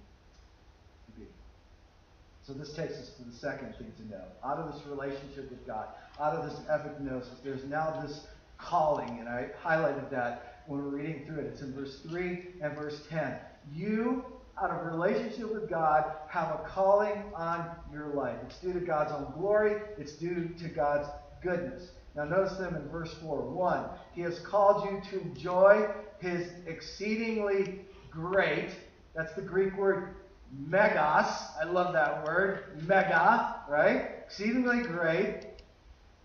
So 2.43 2.53
this 2.53 2.73
takes 2.73 2.95
us 2.95 3.11
to 3.19 3.25
the 3.25 3.37
second 3.37 3.75
thing 3.77 3.93
to 3.99 4.09
know. 4.09 4.25
Out 4.45 4.59
of 4.59 4.73
this 4.73 4.85
relationship 4.87 5.51
with 5.51 5.65
God, 5.67 5.87
out 6.21 6.35
of 6.35 6.51
this 6.51 6.59
epignosis, 6.69 7.43
there's 7.45 7.65
now 7.65 8.03
this 8.05 8.27
calling, 8.59 9.21
and 9.21 9.29
I 9.29 9.49
highlighted 9.65 10.11
that 10.11 10.65
when 10.67 10.83
we're 10.83 10.91
reading 10.91 11.25
through 11.27 11.41
it. 11.41 11.47
It's 11.47 11.63
in 11.63 11.75
verse 11.75 12.01
3 12.09 12.47
and 12.63 12.75
verse 12.75 13.01
10. 13.11 13.37
You, 13.73 14.25
out 14.61 14.71
of 14.71 14.87
relationship 14.87 15.53
with 15.53 15.71
God, 15.71 16.05
have 16.29 16.49
a 16.49 16.69
calling 16.69 17.23
on 17.35 17.71
your 17.93 18.09
life. 18.09 18.37
It's 18.47 18.59
due 18.59 18.73
to 18.73 18.81
God's 18.81 19.13
own 19.13 19.33
glory, 19.39 19.81
it's 19.99 20.13
due 20.15 20.51
to 20.59 20.69
God's 20.69 21.09
goodness. 21.43 21.91
Now, 22.15 22.25
notice 22.25 22.57
them 22.59 22.77
in 22.77 22.89
verse 22.89 23.15
4. 23.23 23.41
1. 23.41 23.85
He 24.15 24.21
has 24.23 24.39
called 24.41 24.91
you 24.91 25.01
to 25.11 25.21
enjoy 25.25 25.89
his 26.19 26.49
exceedingly 26.67 27.81
great, 28.11 28.71
that's 29.15 29.35
the 29.35 29.43
Greek 29.43 29.77
word 29.77 30.15
megas. 30.53 31.27
I 31.61 31.65
love 31.65 31.93
that 31.95 32.25
word. 32.25 32.83
Mega, 32.87 33.57
right? 33.69 34.11
Exceedingly 34.25 34.83
great. 34.83 35.47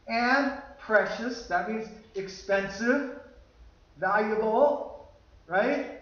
And 0.07 0.53
precious. 0.79 1.47
That 1.47 1.69
means 1.69 1.87
expensive, 2.15 3.19
valuable, 3.99 5.09
right? 5.47 6.01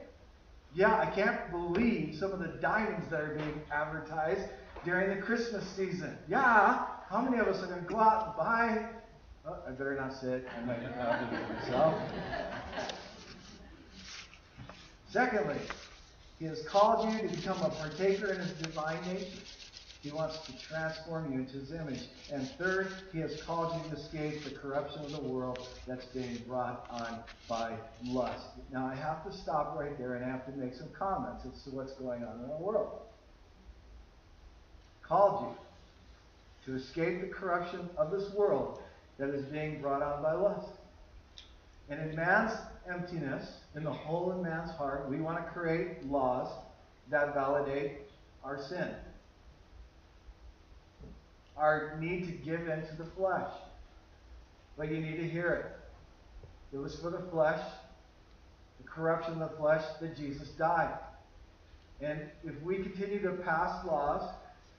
Yeah, 0.73 0.95
I 0.95 1.05
can't 1.05 1.51
believe 1.51 2.15
some 2.15 2.31
of 2.31 2.39
the 2.39 2.47
diamonds 2.59 3.07
that 3.09 3.21
are 3.21 3.35
being 3.35 3.61
advertised 3.71 4.49
during 4.83 5.15
the 5.15 5.21
Christmas 5.21 5.65
season. 5.75 6.17
Yeah, 6.27 6.85
how 7.09 7.21
many 7.21 7.37
of 7.39 7.47
us 7.47 7.63
are 7.63 7.67
going 7.67 7.81
to 7.81 7.87
go 7.87 7.99
out 7.99 8.27
and 8.27 8.37
buy? 8.37 8.89
Oh, 9.47 9.57
I 9.67 9.71
better 9.71 9.95
not 9.95 10.13
sit. 10.13 10.47
I 10.57 10.65
might 10.65 10.81
not 10.81 11.29
do 11.29 11.35
it 11.37 11.49
myself. 11.61 12.01
Secondly, 15.09 15.57
he 16.39 16.45
has 16.45 16.63
called 16.67 17.11
you 17.11 17.27
to 17.27 17.35
become 17.35 17.61
a 17.61 17.69
partaker 17.69 18.33
in 18.33 18.39
his 18.39 18.51
divine 18.53 18.99
nature. 19.07 19.41
He 20.01 20.11
wants 20.11 20.37
to 20.45 20.53
transform 20.59 21.33
you 21.33 21.39
into 21.39 21.53
his 21.53 21.71
image. 21.71 22.01
And 22.31 22.47
third, 22.59 22.89
he 23.11 23.19
has 23.19 23.41
called 23.41 23.81
you 23.81 23.89
to 23.89 23.95
escape 23.95 24.43
the 24.43 24.51
corruption 24.51 25.03
of 25.03 25.11
the 25.11 25.21
world 25.21 25.67
that's 25.87 26.05
being 26.05 26.37
brought 26.47 26.85
on 26.91 27.21
by 27.49 27.75
lust. 28.03 28.45
Now, 28.71 28.85
I 28.85 28.93
have 28.93 29.23
to 29.25 29.35
stop 29.35 29.75
right 29.79 29.97
there 29.97 30.15
and 30.15 30.23
I 30.23 30.27
have 30.27 30.45
to 30.45 30.51
make 30.51 30.75
some 30.75 30.89
comments 30.97 31.43
as 31.51 31.63
to 31.63 31.71
what's 31.71 31.93
going 31.93 32.23
on 32.23 32.43
in 32.43 32.51
our 32.51 32.57
world. 32.59 32.99
Called 35.01 35.55
you 36.65 36.73
to 36.73 36.79
escape 36.79 37.21
the 37.21 37.27
corruption 37.27 37.89
of 37.97 38.11
this 38.11 38.31
world 38.35 38.81
that 39.17 39.29
is 39.29 39.45
being 39.45 39.81
brought 39.81 40.03
on 40.03 40.21
by 40.21 40.33
lust. 40.33 40.69
And 41.89 41.99
in 41.99 42.15
man's 42.15 42.51
emptiness, 42.89 43.47
in 43.75 43.83
the 43.83 43.91
hole 43.91 44.31
in 44.31 44.41
man's 44.41 44.71
heart, 44.71 45.09
we 45.09 45.19
want 45.19 45.37
to 45.37 45.51
create 45.51 46.05
laws 46.09 46.51
that 47.09 47.33
validate 47.33 47.99
our 48.43 48.61
sin, 48.69 48.89
our 51.57 51.97
need 51.99 52.25
to 52.25 52.31
give 52.31 52.67
in 52.67 52.85
to 52.87 52.95
the 52.97 53.05
flesh. 53.17 53.51
But 54.77 54.91
you 54.91 54.99
need 54.99 55.17
to 55.17 55.27
hear 55.27 55.53
it. 55.53 56.75
It 56.75 56.79
was 56.79 56.99
for 56.99 57.09
the 57.09 57.23
flesh, 57.31 57.61
the 58.81 58.87
corruption 58.87 59.41
of 59.41 59.51
the 59.51 59.57
flesh, 59.57 59.83
that 60.01 60.17
Jesus 60.17 60.49
died. 60.49 60.97
And 62.01 62.21
if 62.43 62.61
we 62.61 62.75
continue 62.77 63.21
to 63.21 63.31
pass 63.31 63.85
laws 63.85 64.29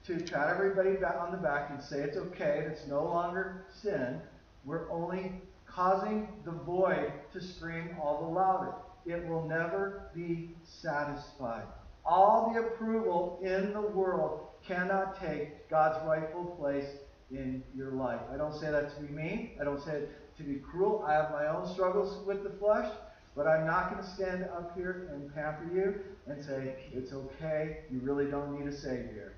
to 0.05 0.19
pat 0.19 0.49
everybody 0.49 0.91
on 1.03 1.31
the 1.31 1.37
back 1.37 1.71
and 1.71 1.81
say 1.83 2.01
it's 2.01 2.17
okay, 2.17 2.65
it's 2.69 2.87
no 2.87 3.03
longer 3.03 3.65
sin, 3.81 4.21
we're 4.65 4.89
only 4.91 5.31
causing 5.77 6.27
the 6.43 6.51
void 6.51 7.11
to 7.31 7.39
scream 7.39 7.95
all 8.01 8.23
the 8.23 8.27
louder. 8.27 8.73
It 9.05 9.27
will 9.27 9.47
never 9.47 10.09
be 10.15 10.55
satisfied. 10.63 11.67
All 12.03 12.51
the 12.51 12.61
approval 12.61 13.39
in 13.43 13.73
the 13.73 13.81
world 13.81 14.47
cannot 14.67 15.21
take 15.21 15.69
God's 15.69 16.03
rightful 16.07 16.45
place 16.59 16.87
in 17.29 17.61
your 17.75 17.91
life. 17.91 18.21
I 18.33 18.37
don't 18.37 18.59
say 18.59 18.71
that 18.71 18.95
to 18.95 19.03
be 19.03 19.13
mean. 19.13 19.51
I 19.61 19.65
don't 19.65 19.83
say 19.83 19.91
it 19.97 20.37
to 20.37 20.43
be 20.43 20.55
cruel. 20.55 21.05
I 21.07 21.13
have 21.13 21.29
my 21.29 21.47
own 21.47 21.71
struggles 21.71 22.25
with 22.25 22.43
the 22.43 22.57
flesh, 22.57 22.91
but 23.35 23.45
I'm 23.45 23.67
not 23.67 23.91
going 23.91 24.03
to 24.03 24.09
stand 24.15 24.45
up 24.45 24.75
here 24.75 25.09
and 25.13 25.33
pamper 25.35 25.69
you 25.71 25.93
and 26.25 26.43
say, 26.43 26.75
it's 26.91 27.13
okay, 27.13 27.81
you 27.91 27.99
really 27.99 28.31
don't 28.31 28.57
need 28.57 28.67
a 28.67 28.75
Savior. 28.75 29.33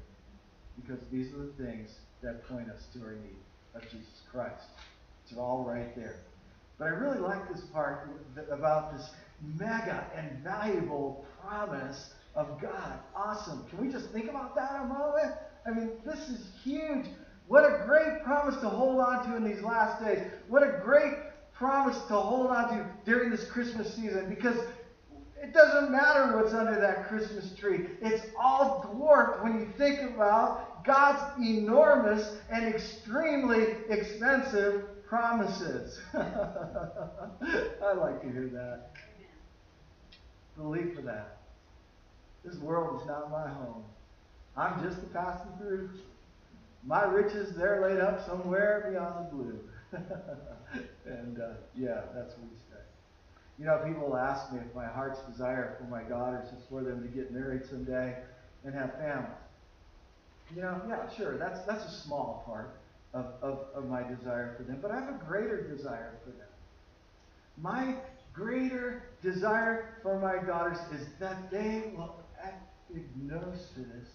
Because 0.82 1.04
these 1.12 1.34
are 1.34 1.48
the 1.48 1.66
things 1.66 1.90
that 2.24 2.48
point 2.48 2.70
us 2.70 2.84
to 2.94 3.02
our 3.02 3.16
need 3.16 3.36
of 3.76 3.82
Jesus 3.84 4.22
Christ. 4.32 4.64
It's 5.26 5.38
all 5.38 5.66
right 5.68 5.94
there. 5.96 6.16
But 6.80 6.86
I 6.86 6.92
really 6.92 7.20
like 7.20 7.52
this 7.54 7.62
part 7.74 8.10
about 8.50 8.98
this 8.98 9.10
mega 9.58 10.08
and 10.16 10.42
valuable 10.42 11.26
promise 11.46 12.14
of 12.36 12.60
God. 12.62 13.00
Awesome. 13.14 13.66
Can 13.70 13.86
we 13.86 13.92
just 13.92 14.10
think 14.12 14.30
about 14.30 14.56
that 14.56 14.82
a 14.82 14.86
moment? 14.86 15.34
I 15.66 15.72
mean, 15.72 15.92
this 16.06 16.30
is 16.30 16.48
huge. 16.64 17.06
What 17.48 17.66
a 17.66 17.84
great 17.86 18.24
promise 18.24 18.56
to 18.62 18.70
hold 18.70 19.00
on 19.00 19.30
to 19.30 19.36
in 19.36 19.44
these 19.44 19.62
last 19.62 20.04
days. 20.04 20.26
What 20.48 20.64
a 20.64 20.80
great 20.84 21.16
promise 21.54 21.98
to 22.04 22.16
hold 22.16 22.48
on 22.48 22.70
to 22.70 22.86
during 23.06 23.30
this 23.30 23.46
Christmas 23.46 23.94
season 23.94 24.30
because 24.30 24.58
it 25.42 25.54
doesn't 25.54 25.92
matter 25.92 26.38
what's 26.38 26.54
under 26.54 26.80
that 26.80 27.08
Christmas 27.08 27.54
tree. 27.56 27.88
It's 28.02 28.26
all 28.40 28.90
dwarfed 28.94 29.44
when 29.44 29.60
you 29.60 29.68
think 29.78 30.02
about 30.02 30.86
God's 30.86 31.42
enormous 31.44 32.38
and 32.50 32.66
extremely 32.66 33.76
expensive 33.90 34.86
promises. 35.10 36.00
I 36.14 37.94
like 37.94 38.22
to 38.22 38.30
hear 38.32 38.50
that. 38.54 38.92
Believe 40.56 40.94
for 40.96 41.02
that. 41.02 41.38
This 42.46 42.56
world 42.58 43.02
is 43.02 43.08
not 43.08 43.32
my 43.32 43.50
home. 43.50 43.84
I'm 44.56 44.84
just 44.84 45.00
a 45.00 45.08
passing 45.08 45.52
through. 45.58 45.90
My 46.86 47.04
riches, 47.04 47.56
they're 47.56 47.82
laid 47.82 48.00
up 48.00 48.26
somewhere 48.26 48.88
beyond 48.90 49.26
the 49.26 49.36
blue. 49.36 49.60
and 51.06 51.42
uh, 51.42 51.54
yeah, 51.76 52.02
that's 52.14 52.34
what 52.34 52.50
we 52.50 52.56
say. 52.70 52.80
You 53.58 53.66
know, 53.66 53.82
people 53.86 54.16
ask 54.16 54.54
me 54.54 54.60
if 54.60 54.76
my 54.76 54.86
heart's 54.86 55.20
desire 55.24 55.76
for 55.80 55.86
my 55.86 56.04
daughters 56.04 56.48
is 56.50 56.64
for 56.70 56.84
them 56.84 57.02
to 57.02 57.08
get 57.10 57.34
married 57.34 57.64
someday 57.70 58.16
and 58.64 58.74
have 58.74 58.94
families. 58.94 59.32
You 60.56 60.62
know, 60.62 60.82
yeah, 60.88 61.10
sure, 61.18 61.38
that's 61.38 61.62
that's 61.66 61.86
a 61.86 62.02
small 62.02 62.44
part 62.46 62.79
of, 63.14 63.26
of, 63.42 63.60
of 63.74 63.90
my 63.90 64.04
desire 64.04 64.56
for 64.58 64.64
them, 64.64 64.80
but 64.82 64.92
I 64.92 65.00
have 65.00 65.10
a 65.10 65.26
greater 65.26 65.64
desire 65.76 66.14
for 66.24 66.32
them. 66.32 66.48
My 67.58 67.96
greater 68.34 69.04
desire 69.22 69.96
for 70.04 70.20
my 70.20 70.46
daughters 70.46 70.78
is 70.94 71.08
that 71.20 71.50
they 71.52 71.92
will 71.96 72.16
epignosis, 72.92 74.08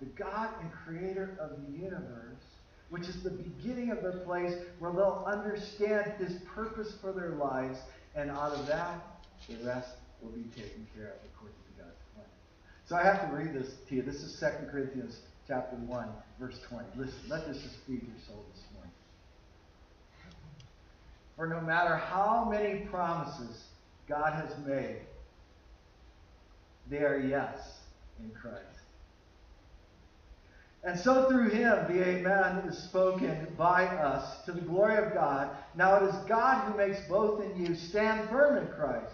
the 0.00 0.06
God 0.06 0.50
and 0.60 0.70
creator 0.72 1.38
of 1.40 1.50
the 1.50 1.78
universe, 1.78 2.42
which 2.90 3.08
is 3.08 3.22
the 3.22 3.30
beginning 3.30 3.90
of 3.90 4.02
the 4.02 4.20
place 4.24 4.54
where 4.78 4.92
they'll 4.92 5.24
understand 5.26 6.12
his 6.18 6.38
purpose 6.54 6.94
for 7.00 7.12
their 7.12 7.30
lives, 7.30 7.78
and 8.14 8.30
out 8.30 8.52
of 8.52 8.66
that, 8.66 9.00
the 9.48 9.56
rest 9.64 9.90
will 10.20 10.30
be 10.30 10.44
taken 10.54 10.86
care 10.94 11.08
of 11.08 11.18
according 11.32 11.56
to 11.56 11.82
God's 11.82 11.96
plan. 12.14 12.26
So 12.86 12.96
I 12.96 13.02
have 13.02 13.28
to 13.28 13.36
read 13.36 13.54
this 13.54 13.74
to 13.88 13.94
you. 13.94 14.02
This 14.02 14.16
is 14.16 14.38
2 14.40 14.70
Corinthians 14.70 15.20
chapter 15.46 15.76
1, 15.76 16.08
verse 16.40 16.58
20. 16.68 16.84
Listen, 16.96 17.18
let 17.28 17.46
this 17.46 17.62
just 17.62 17.76
feed 17.86 18.02
your 18.02 18.16
soul 18.26 18.44
this 18.52 18.62
morning. 18.74 18.92
For 21.36 21.46
no 21.46 21.60
matter 21.60 21.96
how 21.96 22.48
many 22.50 22.80
promises 22.86 23.64
God 24.08 24.32
has 24.32 24.50
made, 24.66 25.00
they 26.90 26.98
are 26.98 27.18
yes 27.18 27.78
in 28.18 28.30
Christ. 28.30 28.64
And 30.82 30.98
so 30.98 31.28
through 31.28 31.50
him, 31.50 31.84
the 31.88 32.00
Amen 32.00 32.58
is 32.68 32.78
spoken 32.78 33.48
by 33.58 33.86
us 33.86 34.44
to 34.44 34.52
the 34.52 34.60
glory 34.60 34.96
of 35.04 35.14
God. 35.14 35.50
Now 35.74 35.96
it 35.96 36.08
is 36.08 36.14
God 36.28 36.70
who 36.70 36.78
makes 36.78 37.00
both 37.08 37.42
in 37.42 37.64
you 37.64 37.74
stand 37.74 38.28
firm 38.30 38.56
in 38.56 38.68
Christ. 38.72 39.12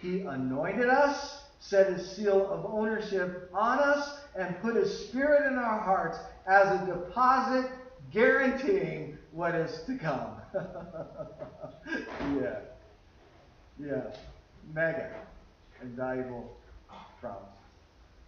He 0.00 0.20
anointed 0.20 0.88
us, 0.88 1.42
set 1.60 1.92
his 1.92 2.16
seal 2.16 2.46
of 2.50 2.64
ownership 2.66 3.50
on 3.52 3.80
us, 3.80 4.23
and 4.36 4.60
put 4.60 4.76
his 4.76 5.06
spirit 5.08 5.46
in 5.46 5.58
our 5.58 5.80
hearts 5.80 6.18
as 6.46 6.80
a 6.80 6.86
deposit 6.86 7.70
guaranteeing 8.12 9.18
what 9.32 9.54
is 9.54 9.82
to 9.86 9.96
come. 9.96 10.36
yeah. 12.40 12.60
Yeah. 13.78 14.02
Mega 14.72 15.10
and 15.80 15.94
valuable 15.94 16.56
promise. 17.20 17.58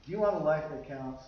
Do 0.05 0.13
you 0.13 0.19
want 0.19 0.37
a 0.37 0.45
life 0.45 0.65
that 0.71 0.87
counts? 0.87 1.25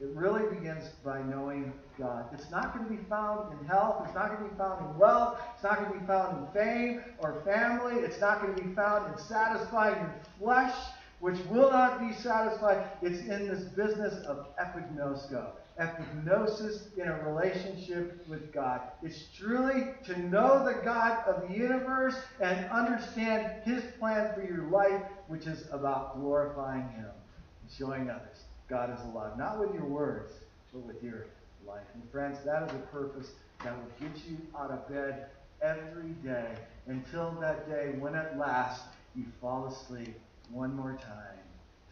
It 0.00 0.08
really 0.14 0.52
begins 0.52 0.88
by 1.04 1.22
knowing 1.22 1.72
God. 1.96 2.26
It's 2.32 2.50
not 2.50 2.74
going 2.74 2.88
to 2.88 2.90
be 2.90 3.08
found 3.08 3.56
in 3.56 3.66
health. 3.68 4.02
It's 4.04 4.14
not 4.14 4.30
going 4.30 4.42
to 4.42 4.50
be 4.50 4.58
found 4.58 4.84
in 4.84 4.98
wealth. 4.98 5.38
It's 5.54 5.62
not 5.62 5.78
going 5.78 5.92
to 5.92 5.98
be 6.00 6.06
found 6.06 6.38
in 6.38 6.52
fame 6.52 7.02
or 7.20 7.40
family. 7.44 8.02
It's 8.02 8.20
not 8.20 8.42
going 8.42 8.56
to 8.56 8.62
be 8.64 8.74
found 8.74 9.12
in 9.12 9.18
satisfying 9.22 9.94
your 9.94 10.14
flesh, 10.40 10.74
which 11.22 11.38
will 11.50 11.70
not 11.70 12.00
be 12.00 12.12
satisfied. 12.12 12.84
It's 13.00 13.20
in 13.20 13.46
this 13.46 13.62
business 13.62 14.26
of 14.26 14.48
epignosko. 14.56 15.50
Epignosis 15.80 16.98
in 16.98 17.06
a 17.06 17.22
relationship 17.22 18.26
with 18.28 18.52
God. 18.52 18.80
It's 19.04 19.26
truly 19.38 19.94
to 20.04 20.18
know 20.18 20.64
the 20.64 20.84
God 20.84 21.24
of 21.28 21.48
the 21.48 21.54
universe 21.56 22.16
and 22.40 22.68
understand 22.70 23.62
His 23.64 23.84
plan 24.00 24.34
for 24.34 24.42
your 24.42 24.64
life, 24.64 25.00
which 25.28 25.46
is 25.46 25.68
about 25.70 26.20
glorifying 26.20 26.88
Him 26.88 27.06
and 27.06 27.70
showing 27.78 28.10
others 28.10 28.38
God 28.68 28.92
is 28.92 29.00
alive. 29.06 29.38
Not 29.38 29.60
with 29.60 29.72
your 29.74 29.84
words, 29.84 30.32
but 30.72 30.80
with 30.80 31.00
your 31.04 31.26
life. 31.64 31.86
And 31.94 32.02
friends, 32.10 32.38
that 32.44 32.64
is 32.64 32.72
a 32.72 32.82
purpose 32.90 33.30
that 33.62 33.76
will 33.76 34.08
get 34.08 34.24
you 34.28 34.38
out 34.58 34.72
of 34.72 34.88
bed 34.88 35.26
every 35.62 36.10
day 36.24 36.48
until 36.88 37.30
that 37.40 37.68
day 37.70 37.94
when 38.00 38.16
at 38.16 38.36
last 38.36 38.82
you 39.14 39.22
fall 39.40 39.66
asleep 39.66 40.16
one 40.52 40.76
more 40.76 40.98
time 41.02 41.38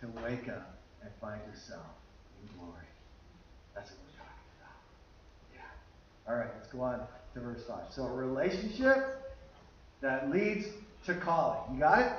to 0.00 0.06
wake 0.22 0.48
up 0.48 0.78
and 1.02 1.10
find 1.20 1.40
yourself 1.46 1.86
in 2.42 2.58
glory. 2.58 2.84
That's 3.74 3.90
what 3.90 3.98
we're 4.04 4.18
talking 4.18 4.50
about. 4.60 4.76
Yeah. 5.54 6.30
All 6.30 6.36
right, 6.38 6.50
let's 6.58 6.68
go 6.68 6.82
on 6.82 7.00
to 7.34 7.40
verse 7.40 7.62
5. 7.66 7.78
So, 7.90 8.04
a 8.04 8.12
relationship 8.12 9.22
that 10.02 10.30
leads 10.30 10.66
to 11.06 11.14
calling. 11.14 11.74
You 11.74 11.80
got 11.80 12.00
it? 12.00 12.12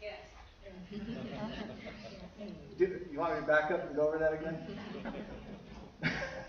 Yes. 0.00 0.14
Do, 2.78 3.00
you 3.12 3.18
want 3.18 3.34
me 3.34 3.40
to 3.40 3.46
back 3.46 3.70
up 3.70 3.86
and 3.86 3.96
go 3.96 4.08
over 4.08 4.18
that 4.18 4.32
again? 4.32 4.58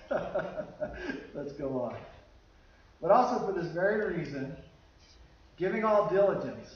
Let's 1.34 1.54
go 1.54 1.82
on. 1.82 1.98
But 3.02 3.12
also 3.12 3.46
for 3.46 3.54
this 3.60 3.72
very 3.74 4.18
reason, 4.18 4.56
giving 5.58 5.84
all 5.84 6.10
diligence, 6.10 6.68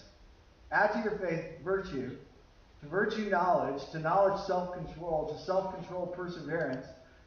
add 0.72 0.94
to 0.94 1.00
your 1.00 1.18
faith 1.20 1.64
virtue, 1.64 2.18
to 2.82 2.88
virtue 2.88 3.30
knowledge, 3.30 3.82
to 3.92 4.00
knowledge 4.00 4.42
self 4.46 4.74
control, 4.74 5.34
to 5.34 5.46
self 5.46 5.76
control 5.76 6.08
perseverance, 6.08 6.86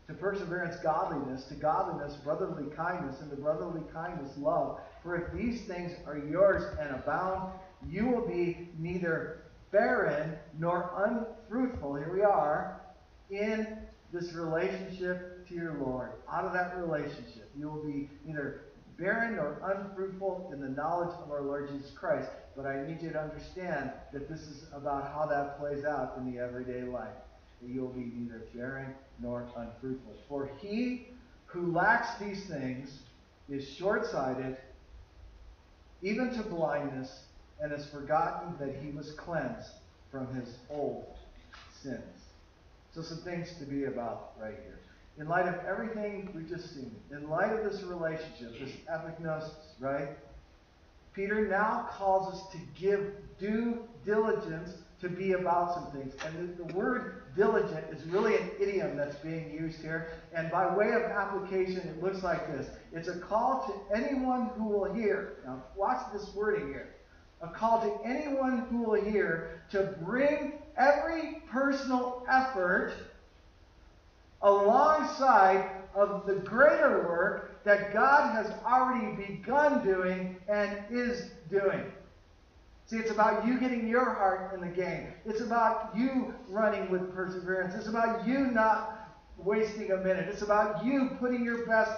to 0.08 0.14
perseverance 0.14 0.76
godliness, 0.82 1.44
to 1.44 1.54
godliness 1.54 2.16
brotherly 2.24 2.74
kindness, 2.74 3.20
and 3.20 3.30
to 3.30 3.36
brotherly 3.36 3.82
kindness 3.92 4.32
love. 4.36 4.80
For 5.02 5.16
if 5.16 5.32
these 5.32 5.66
things 5.66 5.92
are 6.06 6.18
yours 6.18 6.62
and 6.80 6.90
abound, 6.94 7.52
you 7.88 8.08
will 8.08 8.26
be 8.26 8.70
neither 8.78 9.42
barren 9.70 10.36
nor 10.58 10.90
unfruitful, 11.06 11.96
here 11.96 12.12
we 12.12 12.22
are, 12.22 12.80
in 13.30 13.78
this 14.12 14.32
relationship 14.34 15.46
to 15.48 15.54
your 15.54 15.74
Lord. 15.74 16.10
Out 16.32 16.44
of 16.44 16.52
that 16.52 16.76
relationship, 16.76 17.50
you 17.56 17.68
will 17.68 17.84
be 17.84 18.08
neither 18.24 18.60
barren 18.98 19.36
nor 19.36 19.60
unfruitful 19.64 20.50
in 20.52 20.60
the 20.60 20.68
knowledge 20.68 21.14
of 21.22 21.30
our 21.30 21.42
Lord 21.42 21.68
Jesus 21.68 21.90
Christ. 21.90 22.28
But 22.56 22.66
I 22.66 22.86
need 22.86 23.02
you 23.02 23.10
to 23.10 23.20
understand 23.20 23.90
that 24.12 24.28
this 24.28 24.40
is 24.40 24.66
about 24.72 25.12
how 25.12 25.26
that 25.26 25.58
plays 25.58 25.84
out 25.84 26.14
in 26.18 26.32
the 26.32 26.38
everyday 26.38 26.82
life. 26.82 27.08
That 27.60 27.68
you 27.68 27.80
will 27.80 27.92
be 27.92 28.12
neither 28.14 28.42
barren 28.54 28.94
nor 29.20 29.46
unfruitful. 29.56 30.14
For 30.28 30.50
he 30.60 31.08
who 31.46 31.72
lacks 31.72 32.18
these 32.20 32.46
things 32.46 32.98
is 33.48 33.68
short 33.68 34.06
sighted, 34.06 34.56
even 36.02 36.34
to 36.34 36.42
blindness, 36.42 37.24
and 37.60 37.72
has 37.72 37.88
forgotten 37.90 38.54
that 38.58 38.76
he 38.82 38.90
was 38.90 39.12
cleansed 39.12 39.70
from 40.10 40.32
his 40.34 40.56
old 40.70 41.06
sins. 41.82 42.00
So, 42.94 43.02
some 43.02 43.18
things 43.18 43.54
to 43.58 43.64
be 43.64 43.84
about 43.84 44.32
right 44.40 44.54
here. 44.62 44.78
In 45.18 45.28
light 45.28 45.46
of 45.46 45.54
everything 45.64 46.30
we've 46.34 46.48
just 46.48 46.74
seen, 46.74 46.94
in 47.10 47.28
light 47.28 47.52
of 47.52 47.70
this 47.70 47.82
relationship, 47.82 48.58
this 48.58 48.70
epignosis, 48.92 49.50
right? 49.78 50.10
Peter 51.14 51.46
now 51.46 51.88
calls 51.92 52.34
us 52.34 52.52
to 52.52 52.58
give 52.78 53.12
due 53.38 53.84
diligence 54.04 54.70
to 55.00 55.08
be 55.08 55.32
about 55.32 55.74
some 55.74 55.92
things. 55.92 56.14
And 56.24 56.56
the, 56.56 56.64
the, 56.64 56.74
word 56.74 57.22
diligent 57.36 57.84
is 57.92 58.04
really 58.06 58.36
an 58.36 58.50
idiom 58.60 58.96
that's 58.96 59.16
being 59.16 59.50
used 59.50 59.80
here. 59.80 60.08
And 60.34 60.50
by 60.50 60.74
way 60.74 60.92
of 60.92 61.02
application, 61.02 61.88
it 61.88 62.02
looks 62.02 62.22
like 62.22 62.46
this 62.48 62.68
it's 62.92 63.08
a 63.08 63.18
call 63.20 63.66
to 63.66 63.96
anyone 63.96 64.50
who 64.56 64.68
will 64.68 64.92
hear. 64.92 65.34
Now, 65.44 65.62
watch 65.76 66.00
this 66.12 66.34
wording 66.34 66.68
here. 66.68 66.94
A 67.42 67.48
call 67.48 67.80
to 67.82 68.08
anyone 68.08 68.60
who 68.70 68.82
will 68.82 69.02
hear 69.02 69.62
to 69.72 69.94
bring 70.04 70.54
every 70.76 71.42
personal 71.50 72.24
effort 72.30 72.94
alongside 74.42 75.70
of 75.94 76.26
the 76.26 76.34
greater 76.34 77.02
work 77.06 77.53
that 77.64 77.92
God 77.92 78.32
has 78.34 78.52
already 78.64 79.14
begun 79.16 79.84
doing 79.84 80.36
and 80.48 80.78
is 80.90 81.30
doing. 81.50 81.82
See, 82.86 82.96
it's 82.96 83.10
about 83.10 83.46
you 83.46 83.58
getting 83.58 83.88
your 83.88 84.04
heart 84.04 84.52
in 84.54 84.60
the 84.60 84.74
game. 84.74 85.06
It's 85.24 85.40
about 85.40 85.96
you 85.96 86.34
running 86.48 86.90
with 86.90 87.14
perseverance. 87.14 87.74
It's 87.74 87.88
about 87.88 88.26
you 88.26 88.38
not 88.50 89.10
wasting 89.38 89.92
a 89.92 89.96
minute. 89.96 90.28
It's 90.28 90.42
about 90.42 90.84
you 90.84 91.10
putting 91.18 91.42
your 91.42 91.66
best 91.66 91.92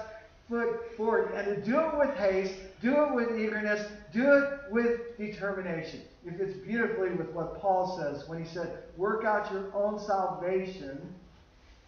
foot 0.49 0.97
forward. 0.97 1.33
And 1.35 1.47
to 1.47 1.69
do 1.69 1.81
it 1.81 1.99
with 1.99 2.17
haste, 2.17 2.55
do 2.81 3.05
it 3.05 3.15
with 3.15 3.37
eagerness, 3.37 3.91
do 4.13 4.33
it 4.33 4.71
with 4.71 5.19
determination. 5.19 6.03
It 6.25 6.39
fits 6.39 6.57
beautifully 6.65 7.11
with 7.11 7.31
what 7.31 7.61
Paul 7.61 7.99
says 7.99 8.29
when 8.29 8.43
he 8.43 8.49
said, 8.49 8.85
Work 8.97 9.25
out 9.25 9.51
your 9.53 9.75
own 9.75 9.99
salvation 9.99 11.13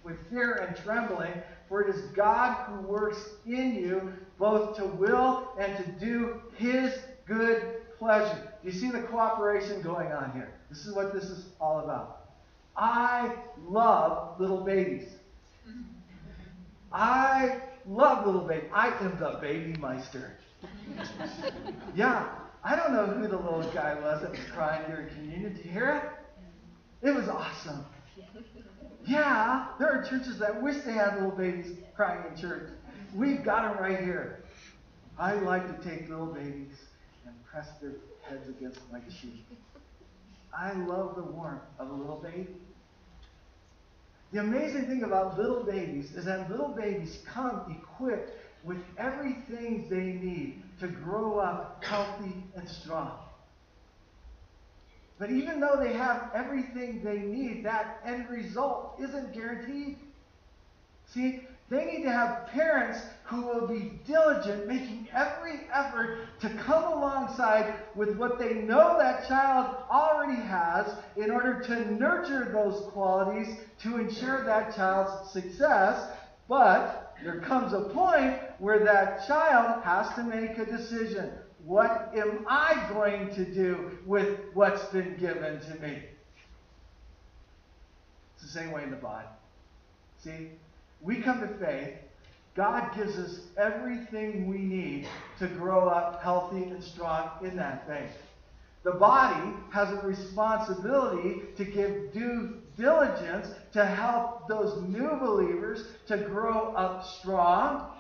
with 0.08 0.30
fear 0.30 0.54
and 0.54 0.76
trembling, 0.76 1.32
for 1.68 1.82
it 1.82 1.94
is 1.94 2.00
God 2.12 2.54
who 2.66 2.80
works 2.88 3.18
in 3.46 3.74
you 3.74 4.12
both 4.38 4.76
to 4.76 4.86
will 4.86 5.48
and 5.58 5.76
to 5.76 6.04
do 6.04 6.40
his 6.56 6.94
good 7.26 7.82
pleasure. 7.98 8.52
Do 8.62 8.70
you 8.70 8.78
see 8.78 8.90
the 8.90 9.02
cooperation 9.02 9.82
going 9.82 10.10
on 10.12 10.32
here? 10.32 10.54
This 10.70 10.86
is 10.86 10.94
what 10.94 11.12
this 11.12 11.24
is 11.24 11.46
all 11.60 11.80
about. 11.80 12.30
I 12.76 13.34
love 13.66 14.40
little 14.40 14.62
babies. 14.62 15.08
I 16.92 17.60
love 17.86 18.24
little 18.24 18.46
babies. 18.46 18.70
I 18.72 18.88
am 19.00 19.18
the 19.18 19.38
baby 19.42 19.78
meister. 19.78 20.38
yeah, 21.94 22.28
I 22.64 22.76
don't 22.76 22.92
know 22.92 23.06
who 23.06 23.28
the 23.28 23.36
little 23.36 23.68
guy 23.72 23.94
was 23.94 24.22
that 24.22 24.30
was 24.30 24.40
crying 24.52 24.90
during 24.90 25.08
communion. 25.08 25.54
Did 25.54 25.64
you 25.64 25.70
hear 25.70 25.90
it? 27.02 27.08
It 27.08 27.14
was 27.14 27.28
awesome. 27.28 27.84
Yeah, 29.08 29.68
there 29.78 29.90
are 29.90 30.02
churches 30.02 30.38
that 30.38 30.62
wish 30.62 30.82
they 30.84 30.92
had 30.92 31.14
little 31.14 31.30
babies 31.30 31.78
crying 31.96 32.22
in 32.30 32.38
church. 32.38 32.68
We've 33.14 33.42
got 33.42 33.62
them 33.62 33.82
right 33.82 33.98
here. 34.00 34.44
I 35.18 35.32
like 35.32 35.66
to 35.66 35.88
take 35.88 36.10
little 36.10 36.26
babies 36.26 36.76
and 37.24 37.34
press 37.46 37.68
their 37.80 37.92
heads 38.28 38.46
against 38.50 38.80
my 38.92 39.00
cheek. 39.20 39.46
I 40.54 40.74
love 40.74 41.16
the 41.16 41.22
warmth 41.22 41.62
of 41.78 41.88
a 41.88 41.94
little 41.94 42.18
baby. 42.18 42.48
The 44.32 44.40
amazing 44.40 44.88
thing 44.88 45.02
about 45.02 45.38
little 45.38 45.64
babies 45.64 46.12
is 46.14 46.26
that 46.26 46.50
little 46.50 46.68
babies 46.68 47.20
come 47.26 47.80
equipped 47.80 48.32
with 48.62 48.78
everything 48.98 49.86
they 49.88 50.18
need 50.22 50.62
to 50.80 50.88
grow 50.88 51.38
up 51.38 51.82
healthy 51.82 52.44
and 52.54 52.68
strong. 52.68 53.12
But 55.18 55.30
even 55.30 55.58
though 55.58 55.76
they 55.82 55.94
have 55.94 56.30
everything 56.34 57.02
they 57.02 57.18
need, 57.18 57.64
that 57.64 58.00
end 58.04 58.30
result 58.30 58.94
isn't 59.00 59.34
guaranteed. 59.34 59.98
See, 61.06 61.42
they 61.70 61.84
need 61.84 62.02
to 62.04 62.12
have 62.12 62.46
parents 62.48 63.00
who 63.24 63.42
will 63.42 63.66
be 63.66 64.00
diligent, 64.06 64.66
making 64.66 65.08
every 65.12 65.60
effort 65.72 66.18
to 66.40 66.48
come 66.64 66.84
alongside 66.84 67.74
with 67.94 68.16
what 68.16 68.38
they 68.38 68.54
know 68.54 68.96
that 68.98 69.28
child 69.28 69.76
already 69.90 70.40
has 70.40 70.86
in 71.16 71.30
order 71.30 71.60
to 71.62 71.92
nurture 71.92 72.50
those 72.52 72.90
qualities 72.92 73.58
to 73.82 73.98
ensure 73.98 74.44
that 74.44 74.74
child's 74.74 75.30
success. 75.30 76.10
But 76.48 77.16
there 77.22 77.40
comes 77.40 77.74
a 77.74 77.80
point 77.80 78.38
where 78.58 78.84
that 78.84 79.26
child 79.26 79.82
has 79.82 80.14
to 80.14 80.22
make 80.22 80.56
a 80.56 80.64
decision. 80.64 81.30
What 81.68 82.14
am 82.16 82.46
I 82.48 82.88
going 82.94 83.34
to 83.34 83.44
do 83.44 83.90
with 84.06 84.38
what's 84.54 84.86
been 84.86 85.16
given 85.20 85.60
to 85.60 85.74
me? 85.82 86.02
It's 88.34 88.42
the 88.42 88.48
same 88.48 88.72
way 88.72 88.84
in 88.84 88.90
the 88.90 88.96
body. 88.96 89.26
See, 90.24 90.48
we 91.02 91.16
come 91.16 91.42
to 91.42 91.48
faith. 91.58 91.92
God 92.54 92.96
gives 92.96 93.18
us 93.18 93.40
everything 93.58 94.48
we 94.48 94.56
need 94.56 95.08
to 95.40 95.46
grow 95.46 95.90
up 95.90 96.22
healthy 96.22 96.62
and 96.62 96.82
strong 96.82 97.32
in 97.42 97.54
that 97.56 97.86
faith. 97.86 98.16
The 98.82 98.92
body 98.92 99.52
has 99.70 99.90
a 99.90 100.00
responsibility 100.06 101.42
to 101.58 101.64
give 101.66 102.14
due 102.14 102.62
diligence 102.78 103.48
to 103.74 103.84
help 103.84 104.48
those 104.48 104.82
new 104.88 105.18
believers 105.20 105.84
to 106.06 106.16
grow 106.16 106.72
up 106.72 107.04
strong. 107.04 107.90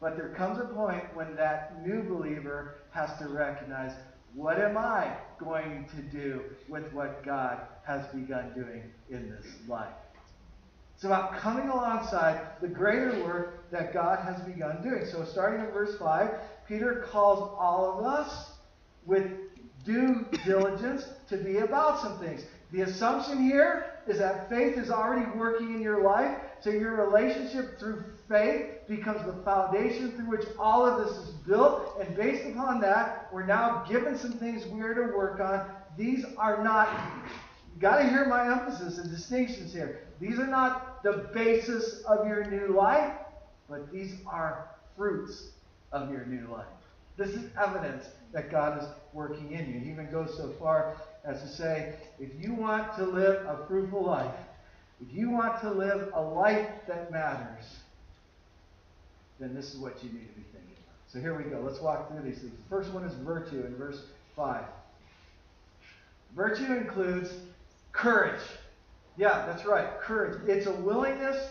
But 0.00 0.16
there 0.16 0.30
comes 0.30 0.58
a 0.58 0.64
point 0.64 1.04
when 1.14 1.34
that 1.36 1.86
new 1.86 2.02
believer 2.02 2.76
has 2.90 3.18
to 3.18 3.28
recognize 3.28 3.92
what 4.34 4.60
am 4.60 4.76
I 4.76 5.16
going 5.38 5.88
to 5.96 6.02
do 6.02 6.42
with 6.68 6.92
what 6.92 7.24
God 7.24 7.60
has 7.84 8.06
begun 8.08 8.52
doing 8.54 8.82
in 9.08 9.30
this 9.30 9.46
life? 9.66 9.94
It's 10.94 11.04
about 11.04 11.36
coming 11.38 11.68
alongside 11.68 12.40
the 12.60 12.68
greater 12.68 13.22
work 13.24 13.70
that 13.70 13.92
God 13.92 14.18
has 14.20 14.40
begun 14.42 14.82
doing. 14.82 15.04
So, 15.10 15.24
starting 15.24 15.64
in 15.64 15.70
verse 15.70 15.98
5, 15.98 16.30
Peter 16.66 17.06
calls 17.10 17.54
all 17.58 17.98
of 17.98 18.04
us 18.06 18.50
with 19.04 19.30
due 19.84 20.26
diligence 20.44 21.04
to 21.28 21.36
be 21.36 21.58
about 21.58 22.00
some 22.00 22.18
things. 22.18 22.44
The 22.72 22.82
assumption 22.82 23.42
here 23.42 23.92
is 24.06 24.18
that 24.18 24.48
faith 24.48 24.76
is 24.76 24.90
already 24.90 25.26
working 25.38 25.74
in 25.74 25.80
your 25.80 26.02
life, 26.02 26.36
so 26.60 26.70
your 26.70 27.06
relationship 27.06 27.78
through 27.78 28.04
faith 28.28 28.86
becomes 28.88 29.24
the 29.26 29.42
foundation 29.44 30.12
through 30.12 30.30
which 30.30 30.46
all 30.58 30.86
of 30.86 31.06
this 31.06 31.16
is 31.16 31.30
built. 31.46 31.98
And 32.00 32.16
based 32.16 32.46
upon 32.48 32.80
that, 32.80 33.28
we're 33.32 33.46
now 33.46 33.84
given 33.88 34.18
some 34.18 34.32
things 34.32 34.66
we're 34.66 34.94
to 34.94 35.16
work 35.16 35.40
on. 35.40 35.68
These 35.96 36.24
are 36.36 36.62
not, 36.62 36.88
you 37.74 37.80
got 37.80 37.98
to 37.98 38.08
hear 38.08 38.26
my 38.26 38.50
emphasis 38.50 38.98
and 38.98 39.10
distinctions 39.10 39.72
here. 39.72 40.00
These 40.20 40.38
are 40.38 40.46
not 40.46 41.02
the 41.02 41.28
basis 41.32 42.02
of 42.08 42.26
your 42.26 42.44
new 42.50 42.74
life, 42.74 43.12
but 43.68 43.92
these 43.92 44.14
are 44.26 44.70
fruits 44.96 45.50
of 45.92 46.10
your 46.10 46.24
new 46.26 46.50
life. 46.50 46.66
This 47.16 47.30
is 47.30 47.50
evidence 47.62 48.04
that 48.32 48.50
God 48.50 48.82
is 48.82 48.88
working 49.12 49.52
in 49.52 49.72
you. 49.72 49.80
He 49.80 49.90
even 49.90 50.10
goes 50.10 50.36
so 50.36 50.52
far 50.58 50.96
as 51.24 51.40
to 51.42 51.48
say, 51.48 51.94
if 52.18 52.30
you 52.38 52.54
want 52.54 52.94
to 52.96 53.04
live 53.04 53.46
a 53.46 53.66
fruitful 53.66 54.04
life, 54.04 54.34
if 55.00 55.14
you 55.14 55.30
want 55.30 55.60
to 55.60 55.70
live 55.70 56.10
a 56.14 56.20
life 56.20 56.68
that 56.88 57.10
matters, 57.10 57.64
then 59.38 59.54
this 59.54 59.74
is 59.74 59.78
what 59.78 60.02
you 60.02 60.10
need 60.10 60.28
to 60.28 60.34
be 60.34 60.44
thinking 60.52 60.76
about. 60.84 60.96
So 61.08 61.20
here 61.20 61.36
we 61.36 61.44
go. 61.50 61.60
Let's 61.60 61.80
walk 61.80 62.10
through 62.10 62.22
these 62.22 62.40
things. 62.40 62.52
The 62.52 62.68
first 62.70 62.92
one 62.92 63.04
is 63.04 63.14
virtue 63.24 63.64
in 63.66 63.76
verse 63.76 64.02
5. 64.34 64.64
Virtue 66.34 66.72
includes 66.72 67.30
courage. 67.92 68.42
Yeah, 69.16 69.46
that's 69.46 69.66
right. 69.66 70.00
Courage. 70.00 70.40
It's 70.48 70.66
a 70.66 70.72
willingness 70.72 71.42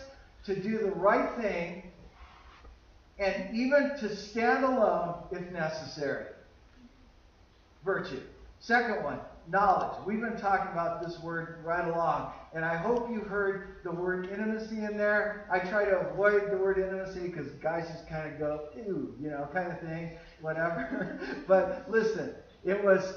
to 0.44 0.60
do 0.60 0.78
the 0.78 0.90
right 0.92 1.36
thing 1.40 1.82
and 3.18 3.54
even 3.56 3.96
to 4.00 4.14
stand 4.14 4.64
alone 4.64 5.14
if 5.30 5.50
necessary. 5.52 6.26
Virtue. 7.84 8.20
Second 8.60 9.02
one, 9.04 9.20
knowledge. 9.48 9.96
We've 10.06 10.20
been 10.20 10.36
talking 10.36 10.72
about 10.72 11.02
this 11.02 11.18
word 11.20 11.58
right 11.64 11.86
along, 11.86 12.32
and 12.54 12.64
I 12.64 12.76
hope 12.76 13.10
you 13.10 13.20
heard 13.20 13.76
the 13.84 13.92
word 13.92 14.28
intimacy 14.30 14.84
in 14.84 14.96
there. 14.96 15.46
I 15.50 15.58
try 15.58 15.84
to 15.84 15.98
avoid 15.98 16.50
the 16.50 16.56
word 16.56 16.78
intimacy 16.78 17.28
because 17.28 17.50
guys 17.62 17.88
just 17.88 18.08
kind 18.08 18.32
of 18.32 18.38
go, 18.38 18.68
ew, 18.76 19.14
you 19.20 19.30
know, 19.30 19.48
kind 19.52 19.70
of 19.70 19.80
thing, 19.80 20.12
whatever. 20.40 21.20
but 21.48 21.84
listen, 21.88 22.34
it 22.64 22.82
was, 22.82 23.14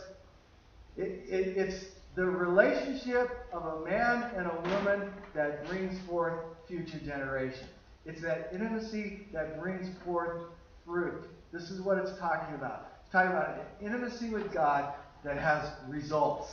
it, 0.98 1.24
it, 1.28 1.58
it's 1.58 1.86
the 2.16 2.26
relationship 2.26 3.48
of 3.54 3.66
a 3.66 3.86
man 3.86 4.32
and 4.36 4.48
a 4.48 4.76
woman 4.76 5.12
that 5.34 5.66
brings 5.68 6.00
forth 6.08 6.36
future 6.68 7.00
generations. 7.00 7.70
It's 8.06 8.22
that 8.22 8.50
intimacy 8.54 9.28
that 9.34 9.60
brings 9.60 9.88
forth 10.04 10.44
fruit. 10.86 11.26
This 11.52 11.70
is 11.70 11.82
what 11.82 11.98
it's 11.98 12.18
talking 12.20 12.56
about. 12.56 12.88
It's 13.02 13.12
talking 13.12 13.32
about 13.32 13.60
intimacy 13.82 14.30
with 14.30 14.54
God 14.54 14.94
that 15.24 15.38
has 15.38 15.72
results. 15.88 16.50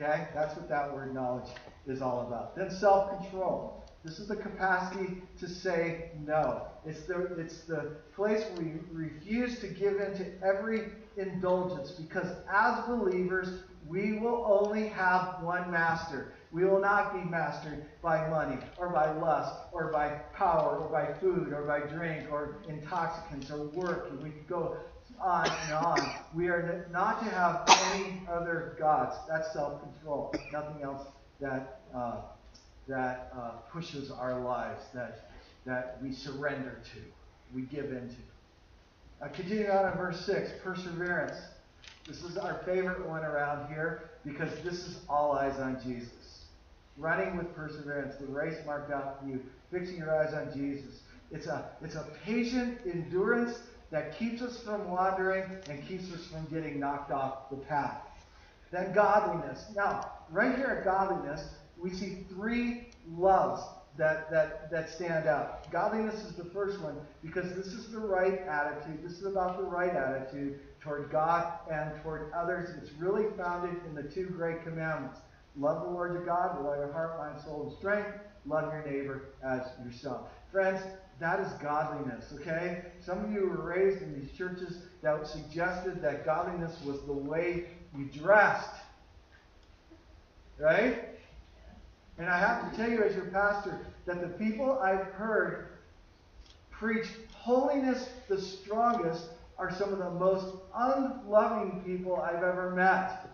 Okay? 0.00 0.28
That's 0.34 0.56
what 0.56 0.68
that 0.68 0.92
word 0.92 1.14
knowledge 1.14 1.50
is 1.86 2.02
all 2.02 2.26
about. 2.26 2.56
Then 2.56 2.70
self 2.70 3.18
control. 3.18 3.84
This 4.04 4.18
is 4.18 4.26
the 4.26 4.36
capacity 4.36 5.22
to 5.38 5.48
say 5.48 6.10
no. 6.26 6.66
It's 6.84 7.02
the, 7.04 7.34
it's 7.38 7.60
the 7.60 7.92
place 8.16 8.44
where 8.54 8.66
we 8.66 8.72
refuse 8.92 9.60
to 9.60 9.68
give 9.68 10.00
in 10.00 10.16
to 10.16 10.26
every 10.44 10.90
indulgence 11.16 11.90
because 11.92 12.26
as 12.52 12.84
believers, 12.86 13.62
we 13.86 14.18
will 14.18 14.44
only 14.46 14.88
have 14.88 15.42
one 15.42 15.70
master. 15.70 16.32
We 16.52 16.64
will 16.64 16.80
not 16.80 17.14
be 17.14 17.28
mastered 17.28 17.86
by 18.02 18.28
money 18.28 18.58
or 18.78 18.90
by 18.90 19.10
lust 19.12 19.54
or 19.72 19.90
by 19.90 20.20
power 20.34 20.78
or 20.78 20.88
by 20.88 21.12
food 21.20 21.52
or 21.52 21.62
by 21.62 21.80
drink 21.80 22.30
or 22.30 22.58
intoxicants 22.68 23.50
or 23.50 23.64
work. 23.68 24.10
And 24.10 24.22
we 24.22 24.30
could 24.30 24.48
go 24.48 24.76
on 25.20 25.48
and 25.48 25.74
on. 25.74 26.14
We 26.34 26.48
are 26.48 26.86
not 26.90 27.20
to 27.20 27.30
have 27.30 27.64
any 27.92 28.22
other 28.30 28.76
gods. 28.78 29.16
That's 29.28 29.52
self 29.52 29.82
control. 29.82 30.34
Nothing 30.52 30.82
else 30.82 31.06
that, 31.40 31.80
uh, 31.94 32.22
that 32.88 33.32
uh, 33.36 33.50
pushes 33.72 34.10
our 34.10 34.40
lives, 34.40 34.84
that, 34.94 35.30
that 35.64 35.98
we 36.02 36.12
surrender 36.12 36.80
to, 36.92 37.00
we 37.54 37.62
give 37.62 37.86
into. 37.92 38.16
Uh, 39.22 39.28
continuing 39.28 39.70
on 39.70 39.92
in 39.92 39.96
verse 39.96 40.26
6, 40.26 40.50
perseverance. 40.64 41.40
This 42.08 42.24
is 42.24 42.36
our 42.36 42.60
favorite 42.64 43.06
one 43.06 43.24
around 43.24 43.68
here 43.68 44.10
because 44.24 44.50
this 44.64 44.74
is 44.74 44.98
all 45.08 45.32
eyes 45.32 45.60
on 45.60 45.80
Jesus. 45.84 46.46
Running 46.96 47.36
with 47.36 47.54
perseverance, 47.54 48.16
the 48.16 48.26
race 48.26 48.56
marked 48.66 48.90
out 48.90 49.20
for 49.20 49.28
you, 49.28 49.40
fixing 49.70 49.98
your 49.98 50.12
eyes 50.12 50.34
on 50.34 50.52
Jesus. 50.52 51.02
It's 51.30 51.46
a, 51.46 51.70
it's 51.82 51.94
a 51.94 52.04
patient 52.24 52.80
endurance 52.84 53.60
that 53.92 54.18
keeps 54.18 54.42
us 54.42 54.60
from 54.64 54.90
wandering 54.90 55.44
and 55.70 55.86
keeps 55.86 56.12
us 56.12 56.26
from 56.26 56.44
getting 56.46 56.80
knocked 56.80 57.12
off 57.12 57.48
the 57.50 57.56
path. 57.56 57.98
Then 58.72 58.92
godliness. 58.92 59.66
Now, 59.76 60.10
right 60.32 60.56
here 60.56 60.78
at 60.78 60.84
godliness, 60.84 61.46
we 61.80 61.90
see 61.90 62.24
three 62.34 62.88
loves 63.08 63.62
that, 63.98 64.30
that, 64.30 64.70
that 64.70 64.90
stand 64.90 65.26
out. 65.26 65.70
Godliness 65.70 66.24
is 66.24 66.34
the 66.34 66.46
first 66.46 66.80
one 66.80 66.96
because 67.22 67.54
this 67.54 67.66
is 67.66 67.88
the 67.88 67.98
right 67.98 68.40
attitude. 68.48 69.02
This 69.02 69.18
is 69.18 69.26
about 69.26 69.58
the 69.58 69.64
right 69.64 69.94
attitude 69.94 70.60
toward 70.80 71.10
God 71.10 71.58
and 71.70 71.92
toward 72.02 72.32
others. 72.32 72.70
It's 72.82 72.92
really 72.98 73.26
founded 73.36 73.76
in 73.86 73.94
the 73.94 74.02
two 74.02 74.26
great 74.26 74.62
commandments. 74.64 75.18
Love 75.56 75.82
the 75.82 75.90
Lord 75.90 76.14
your 76.14 76.24
God 76.24 76.56
with 76.56 76.66
all 76.66 76.76
your 76.76 76.92
heart, 76.92 77.18
mind, 77.18 77.40
soul, 77.44 77.68
and 77.68 77.78
strength. 77.78 78.08
Love 78.46 78.72
your 78.72 78.84
neighbor 78.84 79.22
as 79.44 79.60
yourself. 79.84 80.28
Friends, 80.50 80.80
that 81.20 81.38
is 81.40 81.52
godliness, 81.62 82.32
okay? 82.40 82.82
Some 83.00 83.24
of 83.24 83.30
you 83.30 83.48
were 83.48 83.62
raised 83.62 84.02
in 84.02 84.18
these 84.18 84.32
churches 84.36 84.78
that 85.02 85.26
suggested 85.26 86.02
that 86.02 86.24
godliness 86.24 86.80
was 86.84 87.00
the 87.06 87.12
way 87.12 87.66
you 87.96 88.06
dressed. 88.06 88.74
Right? 90.58 91.10
And 92.22 92.30
I 92.30 92.38
have 92.38 92.70
to 92.70 92.76
tell 92.76 92.88
you, 92.88 93.02
as 93.02 93.16
your 93.16 93.24
pastor, 93.24 93.80
that 94.06 94.20
the 94.20 94.28
people 94.28 94.78
I've 94.78 95.06
heard 95.06 95.70
preach 96.70 97.08
holiness 97.32 98.08
the 98.28 98.40
strongest 98.40 99.24
are 99.58 99.74
some 99.74 99.92
of 99.92 99.98
the 99.98 100.10
most 100.10 100.54
unloving 100.72 101.82
people 101.84 102.14
I've 102.14 102.44
ever 102.44 102.70
met. 102.76 103.28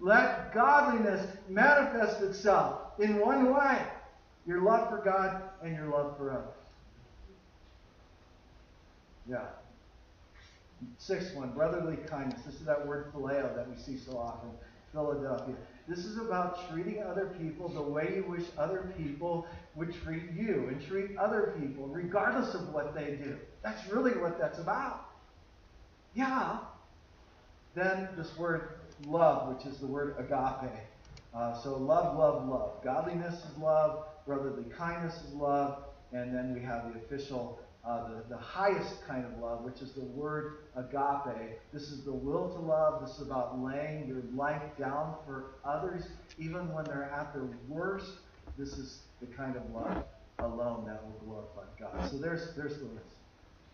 Let 0.00 0.54
godliness 0.54 1.36
manifest 1.46 2.22
itself 2.22 2.98
in 2.98 3.20
one 3.20 3.52
way 3.52 3.82
your 4.46 4.62
love 4.62 4.88
for 4.88 5.02
God 5.04 5.42
and 5.62 5.76
your 5.76 5.88
love 5.88 6.16
for 6.16 6.30
others. 6.30 6.54
Yeah. 9.28 9.44
Sixth 10.96 11.34
one, 11.34 11.50
brotherly 11.50 11.98
kindness. 11.98 12.40
This 12.46 12.54
is 12.54 12.64
that 12.64 12.86
word 12.86 13.12
phileo 13.12 13.54
that 13.54 13.68
we 13.68 13.76
see 13.76 13.98
so 13.98 14.16
often. 14.16 14.48
Philadelphia. 14.92 15.54
This 15.90 16.04
is 16.04 16.18
about 16.18 16.70
treating 16.70 17.02
other 17.02 17.34
people 17.36 17.68
the 17.68 17.82
way 17.82 18.12
you 18.14 18.24
wish 18.30 18.44
other 18.56 18.94
people 18.96 19.48
would 19.74 19.92
treat 20.04 20.22
you 20.36 20.68
and 20.68 20.80
treat 20.86 21.16
other 21.16 21.52
people, 21.58 21.88
regardless 21.88 22.54
of 22.54 22.72
what 22.72 22.94
they 22.94 23.16
do. 23.16 23.36
That's 23.64 23.90
really 23.90 24.12
what 24.12 24.38
that's 24.38 24.60
about. 24.60 25.08
Yeah. 26.14 26.58
Then 27.74 28.08
this 28.16 28.38
word 28.38 28.68
love, 29.04 29.52
which 29.52 29.66
is 29.66 29.78
the 29.78 29.86
word 29.88 30.14
agape. 30.16 30.70
Uh, 31.34 31.60
so 31.60 31.76
love, 31.76 32.16
love, 32.16 32.48
love. 32.48 32.84
Godliness 32.84 33.34
is 33.34 33.58
love. 33.58 34.04
Brotherly 34.28 34.66
kindness 34.70 35.20
is 35.26 35.34
love. 35.34 35.82
And 36.12 36.32
then 36.32 36.54
we 36.54 36.60
have 36.60 36.84
the 36.92 37.00
official 37.00 37.58
uh, 37.84 38.08
the, 38.08 38.34
the 38.34 38.36
highest 38.36 39.06
kind 39.06 39.24
of 39.24 39.38
love, 39.40 39.62
which 39.62 39.80
is 39.80 39.92
the 39.92 40.04
word 40.04 40.58
agape. 40.76 41.58
This 41.72 41.84
is 41.84 42.04
the 42.04 42.12
will 42.12 42.50
to 42.50 42.60
love. 42.60 43.00
This 43.06 43.16
is 43.16 43.22
about 43.22 43.58
laying 43.62 44.06
your 44.06 44.22
life 44.34 44.62
down 44.78 45.14
for 45.26 45.52
others, 45.64 46.04
even 46.38 46.72
when 46.72 46.84
they're 46.84 47.10
at 47.10 47.32
their 47.32 47.48
worst. 47.68 48.12
This 48.58 48.74
is 48.74 49.00
the 49.20 49.26
kind 49.26 49.56
of 49.56 49.62
love 49.72 50.04
alone 50.38 50.84
that 50.86 51.02
will 51.04 51.18
glorify 51.24 51.62
God. 51.78 52.10
So 52.10 52.18
there's, 52.18 52.54
there's 52.54 52.78
the 52.78 52.84
list. 52.84 53.16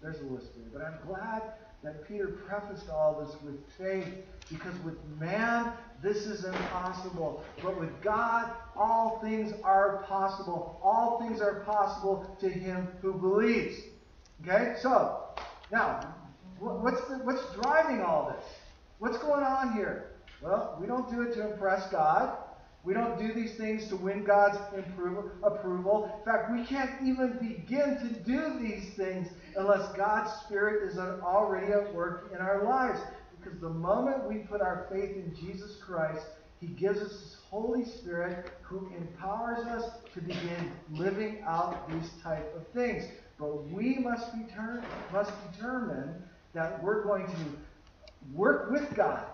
There's 0.02 0.18
the 0.18 0.26
list 0.26 0.52
for 0.52 0.60
you. 0.60 0.66
But 0.72 0.82
I'm 0.82 0.98
glad 1.06 1.42
that 1.82 2.06
Peter 2.06 2.28
prefaced 2.28 2.88
all 2.88 3.24
this 3.24 3.34
with 3.42 3.56
faith 3.76 4.12
because 4.50 4.74
with 4.84 4.96
man, 5.18 5.72
this 6.02 6.26
is 6.26 6.44
impossible. 6.44 7.42
But 7.62 7.78
with 7.78 7.90
God, 8.02 8.52
all 8.76 9.18
things 9.20 9.52
are 9.64 10.04
possible. 10.08 10.78
All 10.82 11.18
things 11.20 11.40
are 11.40 11.60
possible 11.60 12.36
to 12.40 12.48
him 12.48 12.88
who 13.02 13.14
believes. 13.14 13.76
Okay, 14.48 14.74
so 14.80 15.24
now, 15.72 16.14
what's 16.60 17.00
the, 17.08 17.16
what's 17.24 17.42
driving 17.60 18.00
all 18.00 18.32
this? 18.32 18.44
What's 19.00 19.18
going 19.18 19.42
on 19.42 19.72
here? 19.72 20.12
Well, 20.40 20.78
we 20.80 20.86
don't 20.86 21.10
do 21.10 21.22
it 21.22 21.34
to 21.34 21.50
impress 21.50 21.90
God. 21.90 22.36
We 22.84 22.94
don't 22.94 23.18
do 23.18 23.34
these 23.34 23.56
things 23.56 23.88
to 23.88 23.96
win 23.96 24.22
God's 24.22 24.56
approval. 25.42 26.12
In 26.18 26.24
fact, 26.24 26.52
we 26.52 26.64
can't 26.64 26.90
even 27.02 27.38
begin 27.40 27.98
to 27.98 28.24
do 28.24 28.56
these 28.60 28.94
things 28.94 29.26
unless 29.56 29.92
God's 29.96 30.30
Spirit 30.44 30.88
is 30.88 30.96
already 30.96 31.72
at 31.72 31.92
work 31.92 32.30
in 32.32 32.38
our 32.38 32.62
lives. 32.62 33.00
Because 33.36 33.58
the 33.60 33.68
moment 33.68 34.28
we 34.28 34.36
put 34.38 34.60
our 34.60 34.86
faith 34.92 35.16
in 35.16 35.34
Jesus 35.34 35.78
Christ, 35.84 36.24
He 36.60 36.68
gives 36.68 37.00
us 37.00 37.10
His 37.10 37.36
Holy 37.50 37.84
Spirit 37.84 38.52
who 38.62 38.88
empowers 38.96 39.66
us 39.66 39.90
to 40.14 40.20
begin 40.20 40.70
living 40.92 41.42
out 41.44 41.90
these 41.90 42.10
type 42.22 42.54
of 42.54 42.64
things. 42.68 43.02
But 43.38 43.68
we 43.68 43.96
must, 43.96 44.32
deter- 44.32 44.82
must 45.12 45.32
determine 45.52 46.22
that 46.54 46.82
we're 46.82 47.04
going 47.04 47.26
to 47.26 48.32
work 48.32 48.70
with 48.70 48.94
God. 48.94 49.24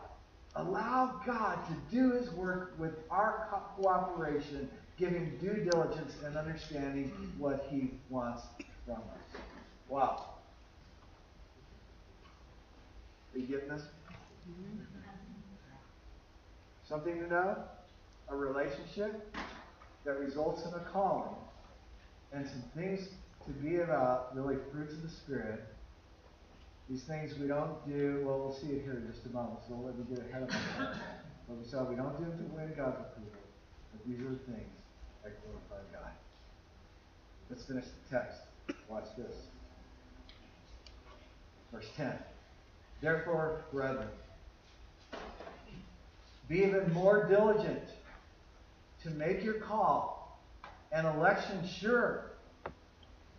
Allow 0.57 1.21
God 1.25 1.59
to 1.69 1.97
do 1.97 2.13
His 2.13 2.31
work 2.33 2.75
with 2.79 2.95
our 3.11 3.49
co- 3.51 3.83
cooperation, 3.83 4.69
giving 4.99 5.39
due 5.41 5.65
diligence 5.71 6.15
and 6.25 6.37
understanding 6.37 7.33
what 7.39 7.69
He 7.71 7.93
wants 8.11 8.43
from 8.85 8.97
us. 8.97 9.41
Wow. 9.89 10.35
Are 13.35 13.39
you 13.39 13.47
getting 13.47 13.69
this? 13.69 13.83
Something 16.85 17.21
to 17.21 17.29
know? 17.29 17.57
A 18.29 18.37
relationship 18.37 19.35
that 20.05 20.19
results 20.19 20.67
in 20.67 20.75
a 20.75 20.81
calling. 20.93 21.35
And 22.33 22.47
some 22.47 22.63
things 22.75 23.09
to 23.47 23.53
be 23.53 23.77
about 23.79 24.35
really 24.37 24.57
fruits 24.71 24.95
of 24.95 25.03
the 25.03 25.09
Spirit. 25.09 25.65
These 26.89 27.03
things 27.05 27.39
we 27.39 27.47
don't 27.47 27.87
do, 27.89 28.23
well, 28.25 28.39
we'll 28.39 28.55
see 28.55 28.69
it 28.69 28.83
here 28.83 29.03
in 29.05 29.13
just 29.13 29.25
a 29.27 29.31
moment, 29.31 29.61
so 29.67 29.75
we'll 29.75 29.87
let 29.87 29.99
me 29.99 30.05
get 30.15 30.27
ahead 30.29 30.43
of 30.43 30.49
myself. 30.49 30.97
But 31.49 31.59
we 31.59 31.69
saw 31.69 31.83
we 31.83 31.97
don't 31.97 32.17
do 32.17 32.25
them 32.25 32.39
to 32.39 32.55
win 32.55 32.73
God's 32.77 33.01
approval, 33.01 33.43
but 33.91 34.07
these 34.07 34.21
are 34.21 34.31
the 34.31 34.53
things 34.53 34.73
that 35.25 35.33
glorify 35.43 35.83
God. 35.93 36.13
Let's 37.51 37.65
finish 37.65 37.85
the 37.85 38.17
text. 38.17 38.41
Watch 38.89 39.07
this. 39.19 39.35
Verse 41.73 41.89
10. 41.97 42.13
Therefore, 43.01 43.65
brethren, 43.73 44.07
be 46.49 46.59
even 46.59 46.93
more 46.93 47.27
diligent 47.29 47.83
to 49.03 49.11
make 49.11 49.43
your 49.43 49.55
call 49.55 50.39
and 50.93 51.07
election 51.07 51.67
sure. 51.81 52.32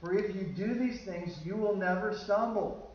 For 0.04 0.14
if 0.14 0.36
you 0.36 0.42
do 0.42 0.74
these 0.74 1.02
things, 1.04 1.38
you 1.46 1.56
will 1.56 1.78
never 1.78 2.14
stumble. 2.14 2.92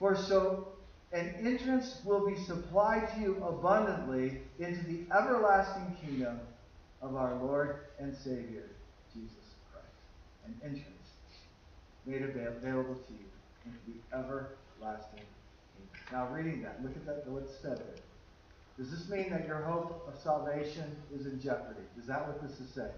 For 0.00 0.16
so 0.16 0.66
an 1.12 1.36
entrance 1.40 2.00
will 2.04 2.26
be 2.28 2.34
supplied 2.34 3.08
to 3.14 3.20
you 3.20 3.44
abundantly 3.44 4.40
into 4.58 4.84
the 4.86 5.02
everlasting 5.16 5.96
kingdom 6.04 6.40
of 7.00 7.14
our 7.14 7.36
Lord 7.36 7.76
and 8.00 8.12
Savior, 8.12 8.64
Jesus 9.14 9.54
Christ. 9.72 9.86
An 10.46 10.54
entrance 10.64 11.10
made 12.04 12.22
available 12.22 12.96
to 12.96 13.12
you 13.12 13.26
into 13.66 13.78
the 13.86 14.16
everlasting 14.18 15.20
kingdom. 15.20 16.10
Now, 16.10 16.26
reading 16.34 16.60
that, 16.62 16.82
look 16.82 16.96
at 16.96 17.06
that, 17.06 17.28
what's 17.28 17.54
said 17.62 17.78
there. 17.78 18.02
Does 18.76 18.90
this 18.90 19.08
mean 19.08 19.30
that 19.30 19.46
your 19.46 19.62
hope 19.62 20.08
of 20.12 20.20
salvation 20.20 20.96
is 21.14 21.26
in 21.26 21.40
jeopardy? 21.40 21.86
Is 21.96 22.06
that 22.08 22.26
what 22.26 22.42
this 22.42 22.58
is 22.58 22.68
saying? 22.74 22.90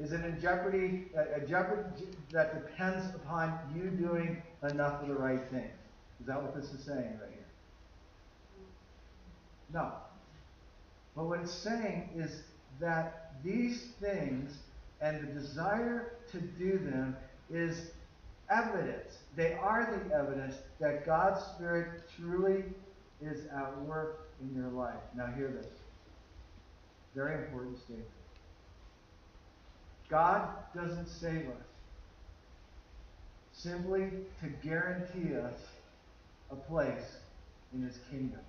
Is 0.00 0.12
it 0.12 0.24
in 0.24 0.40
jeopardy, 0.40 1.08
a, 1.14 1.40
jeopardy 1.40 2.06
that 2.32 2.54
depends 2.54 3.14
upon 3.14 3.58
you 3.74 3.90
doing 3.90 4.42
enough 4.62 5.02
of 5.02 5.08
the 5.08 5.14
right 5.14 5.42
things? 5.50 5.72
Is 6.20 6.26
that 6.26 6.42
what 6.42 6.54
this 6.54 6.72
is 6.72 6.82
saying 6.82 7.18
right 7.20 7.30
here? 7.30 7.44
No. 9.74 9.92
But 11.14 11.26
what 11.26 11.40
it's 11.40 11.52
saying 11.52 12.08
is 12.16 12.42
that 12.80 13.32
these 13.44 13.88
things 14.00 14.56
and 15.02 15.20
the 15.20 15.32
desire 15.38 16.12
to 16.32 16.40
do 16.40 16.78
them 16.78 17.14
is 17.50 17.90
evidence. 18.48 19.18
They 19.36 19.52
are 19.52 19.84
the 19.84 20.14
evidence 20.14 20.56
that 20.80 21.04
God's 21.04 21.44
Spirit 21.44 22.08
truly 22.16 22.64
is 23.20 23.46
at 23.54 23.78
work 23.82 24.30
in 24.40 24.54
your 24.54 24.70
life. 24.70 25.00
Now, 25.14 25.26
hear 25.26 25.48
this. 25.48 25.66
Very 27.14 27.34
important 27.44 27.78
statement. 27.78 28.08
God 30.10 30.48
doesn't 30.74 31.08
save 31.08 31.46
us 31.48 31.66
simply 33.52 34.10
to 34.40 34.48
guarantee 34.68 35.36
us 35.36 35.60
a 36.50 36.56
place 36.56 37.18
in 37.72 37.82
His 37.82 37.98
kingdom. 38.10 38.40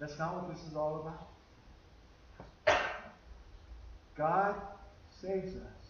That's 0.00 0.18
not 0.18 0.34
what 0.34 0.54
this 0.54 0.66
is 0.66 0.74
all 0.74 1.06
about. 2.66 2.76
God 4.16 4.56
saves 5.20 5.54
us 5.54 5.86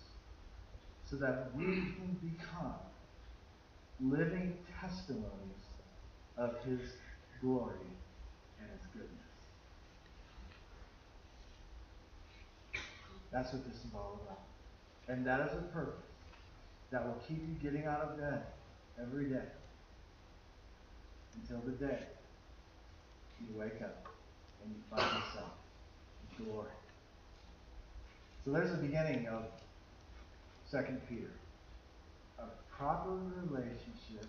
so 1.08 1.16
that 1.16 1.50
we 1.56 1.64
can 1.64 2.18
become 2.22 2.74
living 4.00 4.54
testimonies 4.80 5.24
of 6.36 6.56
His 6.64 6.80
glory 7.40 7.74
and 8.60 8.68
His 8.70 8.86
goodness. 8.92 9.25
That's 13.36 13.52
what 13.52 13.66
this 13.66 13.76
is 13.76 13.90
all 13.94 14.18
about. 14.24 14.40
And 15.08 15.26
that 15.26 15.40
is 15.40 15.52
a 15.52 15.60
purpose 15.70 16.06
that 16.90 17.04
will 17.04 17.20
keep 17.28 17.36
you 17.36 17.54
getting 17.62 17.86
out 17.86 18.00
of 18.00 18.16
bed 18.16 18.44
every 18.98 19.26
day 19.26 19.44
until 21.34 21.60
the 21.66 21.72
day 21.72 21.98
you 23.38 23.60
wake 23.60 23.82
up 23.82 24.06
and 24.64 24.74
you 24.74 24.80
find 24.88 25.02
yourself 25.02 25.52
in 26.38 26.46
glory. 26.46 26.70
So 28.46 28.52
there's 28.52 28.70
the 28.70 28.78
beginning 28.78 29.28
of 29.28 29.42
Second 30.70 31.02
Peter. 31.06 31.30
A 32.38 32.44
proper 32.74 33.18
relationship 33.50 34.24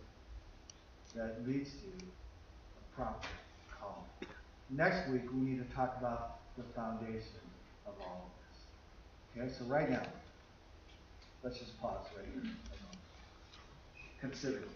that 1.16 1.48
leads 1.48 1.70
to 1.70 2.06
a 2.06 2.96
proper 2.98 3.26
calling. 3.80 4.04
Next 4.70 5.10
week 5.10 5.32
we 5.34 5.52
need 5.52 5.66
to 5.66 5.74
talk 5.74 5.96
about 5.98 6.40
the 6.58 6.64
foundation 6.76 7.40
of 7.88 7.94
all. 8.02 8.32
Okay, 9.40 9.52
so 9.60 9.66
right 9.66 9.90
now, 9.90 10.02
let's 11.44 11.60
just 11.60 11.80
pause 11.80 12.06
right 12.18 12.26
here. 12.34 12.52
Consider 14.20 14.60
this. 14.60 14.70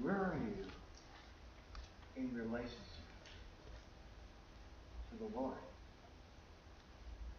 Where 0.00 0.14
are 0.14 0.38
you 0.38 0.64
in 2.16 2.32
relationship 2.32 2.76
to 5.10 5.18
the 5.18 5.36
Lord? 5.36 5.56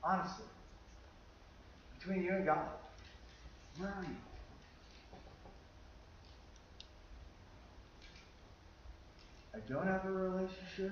Honestly, 0.03 0.45
between 1.97 2.23
you 2.23 2.31
and 2.31 2.45
God, 2.45 2.67
where 3.77 3.89
are 3.89 4.03
you? 4.03 4.17
I 9.55 9.59
don't 9.71 9.87
have 9.87 10.05
a 10.05 10.11
relationship. 10.11 10.91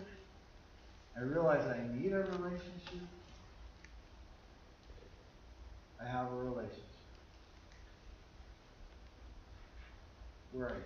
I 1.18 1.22
realize 1.22 1.66
I 1.66 1.80
need 1.98 2.12
a 2.12 2.24
relationship. 2.24 3.08
I 6.02 6.08
have 6.08 6.32
a 6.32 6.36
relationship. 6.36 6.84
Where 10.52 10.68
are 10.68 10.76
you? 10.76 10.84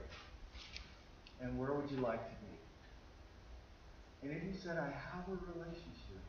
And 1.42 1.58
where 1.58 1.74
would 1.74 1.90
you 1.90 1.98
like 1.98 2.24
to 2.24 2.36
be? 2.36 4.28
And 4.28 4.38
if 4.38 4.44
you 4.44 4.54
said, 4.62 4.78
I 4.78 4.88
have 4.88 5.28
a 5.28 5.38
relationship, 5.54 6.22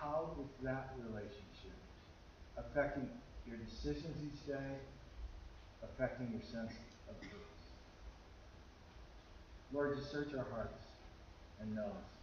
how 0.00 0.30
is 0.40 0.48
that 0.64 0.94
relationship 1.06 1.78
affecting 2.56 3.08
your 3.46 3.58
decisions 3.58 4.16
each 4.24 4.46
day, 4.46 4.78
affecting 5.82 6.30
your 6.32 6.42
sense 6.42 6.72
of 7.08 7.20
purpose? 7.20 7.38
Lord, 9.72 9.96
just 9.96 10.10
search 10.10 10.34
our 10.36 10.46
hearts 10.50 10.82
and 11.60 11.74
know 11.74 11.86
us. 11.86 12.13